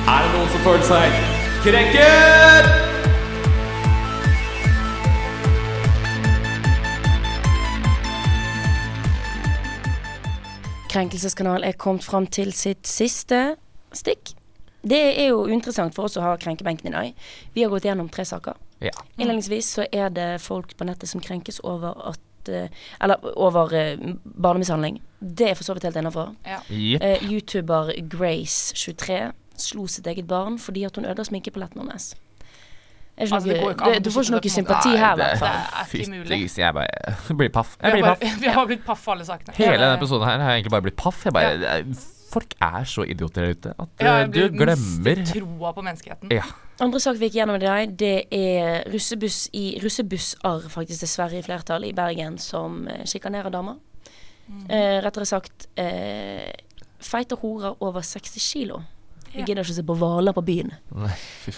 [0.06, 2.66] Er det noen som føler seg krenket?
[10.90, 13.56] Krenkelseskanal er kommet fram til sitt siste
[13.90, 14.36] stikk.
[14.86, 17.26] Det er jo interessant for oss å ha krenkebenken i dag.
[17.56, 18.54] Vi har gått gjennom tre saker.
[18.78, 18.94] Ja.
[19.16, 22.68] Innledningsvis så er det folk på nettet som krenkes over at eh,
[23.02, 25.00] Eller over eh, barnemishandling.
[25.18, 26.36] Det er for så vidt helt innafor.
[26.46, 26.60] Ja.
[26.70, 27.02] Yep.
[27.02, 32.14] Uh, YouTuber Grace23 slo sitt eget barn fordi at hun ødela sminkepaletten hennes.
[33.18, 35.16] Altså, det noe, går ikke an det, du får ikke noe sympati Nei, her, i
[35.16, 35.54] det- hvert fall.
[35.56, 36.40] Det er ikke mulig.
[36.50, 36.74] Fytti, jeg
[37.40, 37.76] blir paff.
[37.80, 38.40] Vi Jeg har, blir bare, paff.
[38.44, 39.54] vi har blitt paff alle sakene.
[39.56, 41.24] Hele denne episoden her har jeg egentlig bare blitt paff.
[41.24, 44.38] Jeg bare, det er- Folk er så idioter der ute at Ja, eh, jeg du
[44.50, 46.32] blir- glemmer troa på menneskeheten.
[46.34, 46.42] Ja.
[46.80, 51.42] Andre sak vi gikk gjennom i dag, det er russebuss i russebussar, faktisk dessverre i
[51.46, 53.78] flertall, i Bergen, som eh, sjikanerer damer.
[54.68, 56.50] Eh, rettere sagt eh,
[57.00, 58.82] feite horer over 60 kilo.
[59.36, 60.72] Vi gidder ikke se på hvaler på byen.
[60.96, 61.12] Nei.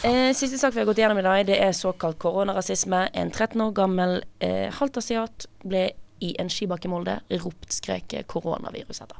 [0.08, 3.04] Eh, siste sak vi har gått gjennom i dag, det er såkalt koronarasisme.
[3.14, 5.88] En 13 år gammel eh, halvt asiat ble
[6.24, 9.18] i en skibakke i Molde ropt skrek koronavirus etter.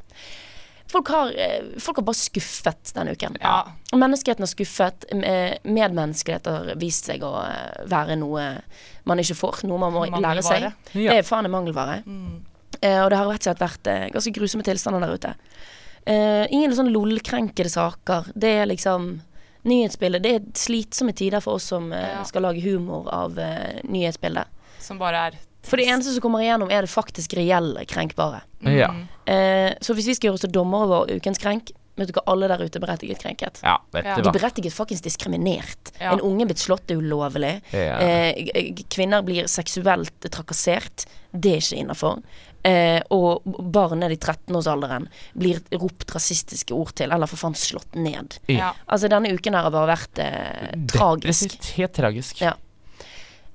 [0.88, 3.36] Folk har, eh, folk har bare skuffet denne uken.
[3.42, 3.72] Ja.
[3.92, 5.04] Menneskeheten har skuffet.
[5.12, 8.62] eh, Medmenneskelighet har vist seg å eh, være noe
[9.04, 9.64] man ikke får.
[9.68, 10.72] Noe man må lære seg.
[10.94, 11.12] Ja.
[11.12, 12.02] Det er faen en mangelvare.
[12.06, 12.44] Mm.
[12.80, 15.34] Eh, og det har rett og slett vært ganske grusomme tilstander der ute.
[16.08, 18.30] Eh, ingen sånn LOL-krenkede saker.
[18.34, 19.10] Det er liksom
[19.68, 20.24] nyhetsbildet.
[20.24, 22.22] Det er slitsomme tider for oss som uh, Ja.
[22.24, 24.48] skal lage humor av uh, nyhetsbildet.
[24.80, 25.38] Som bare er
[25.68, 28.40] For det eneste som kommer igjennom, er det faktisk reelle krenkbare.
[28.64, 29.02] Mm.
[29.28, 32.24] Uh, så hvis vi skal gjøre oss til dommer over ukens krenk, vet du hva
[32.32, 33.60] alle der ute er berettiget krenket?
[33.62, 34.16] ja, vet Ja.
[34.16, 35.92] du De er berettiget faktisk diskriminert.
[36.00, 36.12] Ja.
[36.14, 37.56] En unge blitt slått er ulovlig.
[37.72, 37.98] Ja.
[38.00, 41.06] Eh, kvinner blir seksuelt trakassert.
[41.32, 42.22] Det er ikke innafor.
[42.64, 43.42] Eh, og
[43.72, 45.06] barn ned i 13-årsalderen
[45.38, 48.38] blir ropt rasistiske ord til, eller for faen slått ned.
[48.50, 48.72] Ja.
[48.88, 51.54] Altså Denne uken her har bare vært eh, tragisk.
[51.78, 52.40] Helt tragisk.
[52.42, 52.54] Ja.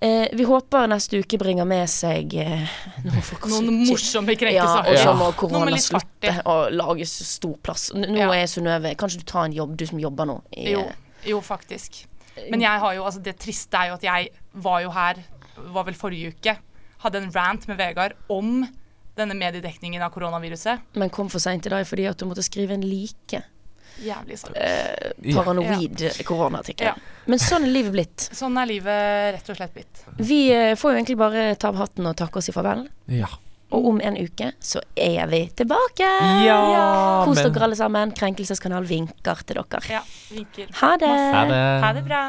[0.03, 2.63] Eh, vi håper neste uke bringer med seg eh,
[3.05, 7.85] noen, Noen morsomme morsomme Ja, og så må korona slutte og lage stor plass.
[7.95, 8.27] N nå Ja.
[8.35, 10.41] er Synnøve Kanskje du tar en jobb, du som jobber nå?
[10.51, 10.83] I, Jo,
[11.23, 12.01] jo, faktisk.
[12.51, 14.29] Men jeg har jo, altså det triste er jo at jeg
[14.65, 15.23] var jo her,
[15.71, 16.57] var vel forrige uke,
[17.05, 18.67] hadde en rant med Vegard om
[19.15, 20.83] denne mediedekningen av koronaviruset.
[20.99, 23.43] Men kom for seint i dag fordi at du måtte skrive en like
[24.01, 24.55] Jævlig sorg.
[24.57, 25.35] eh, Ja.
[25.43, 26.85] paranoid koronaartikkel.
[26.87, 26.95] Ja.
[27.27, 28.17] Men sånn er livet blitt.
[28.33, 30.03] Sånn er livet rett og slett blitt.
[30.17, 32.87] Vi eh, får jo egentlig bare ta av hatten og takke oss i farvel.
[33.07, 33.27] Ja.
[33.73, 36.05] Og om en uke så er vi tilbake.
[36.45, 38.11] Ja, Kos dere alle sammen.
[38.13, 39.81] Krenkelseskanal vinker til dere.
[39.89, 40.67] Ja, vinker.
[40.81, 41.07] Ha det.
[41.09, 41.63] Ha det.
[41.83, 42.23] Ha det bra.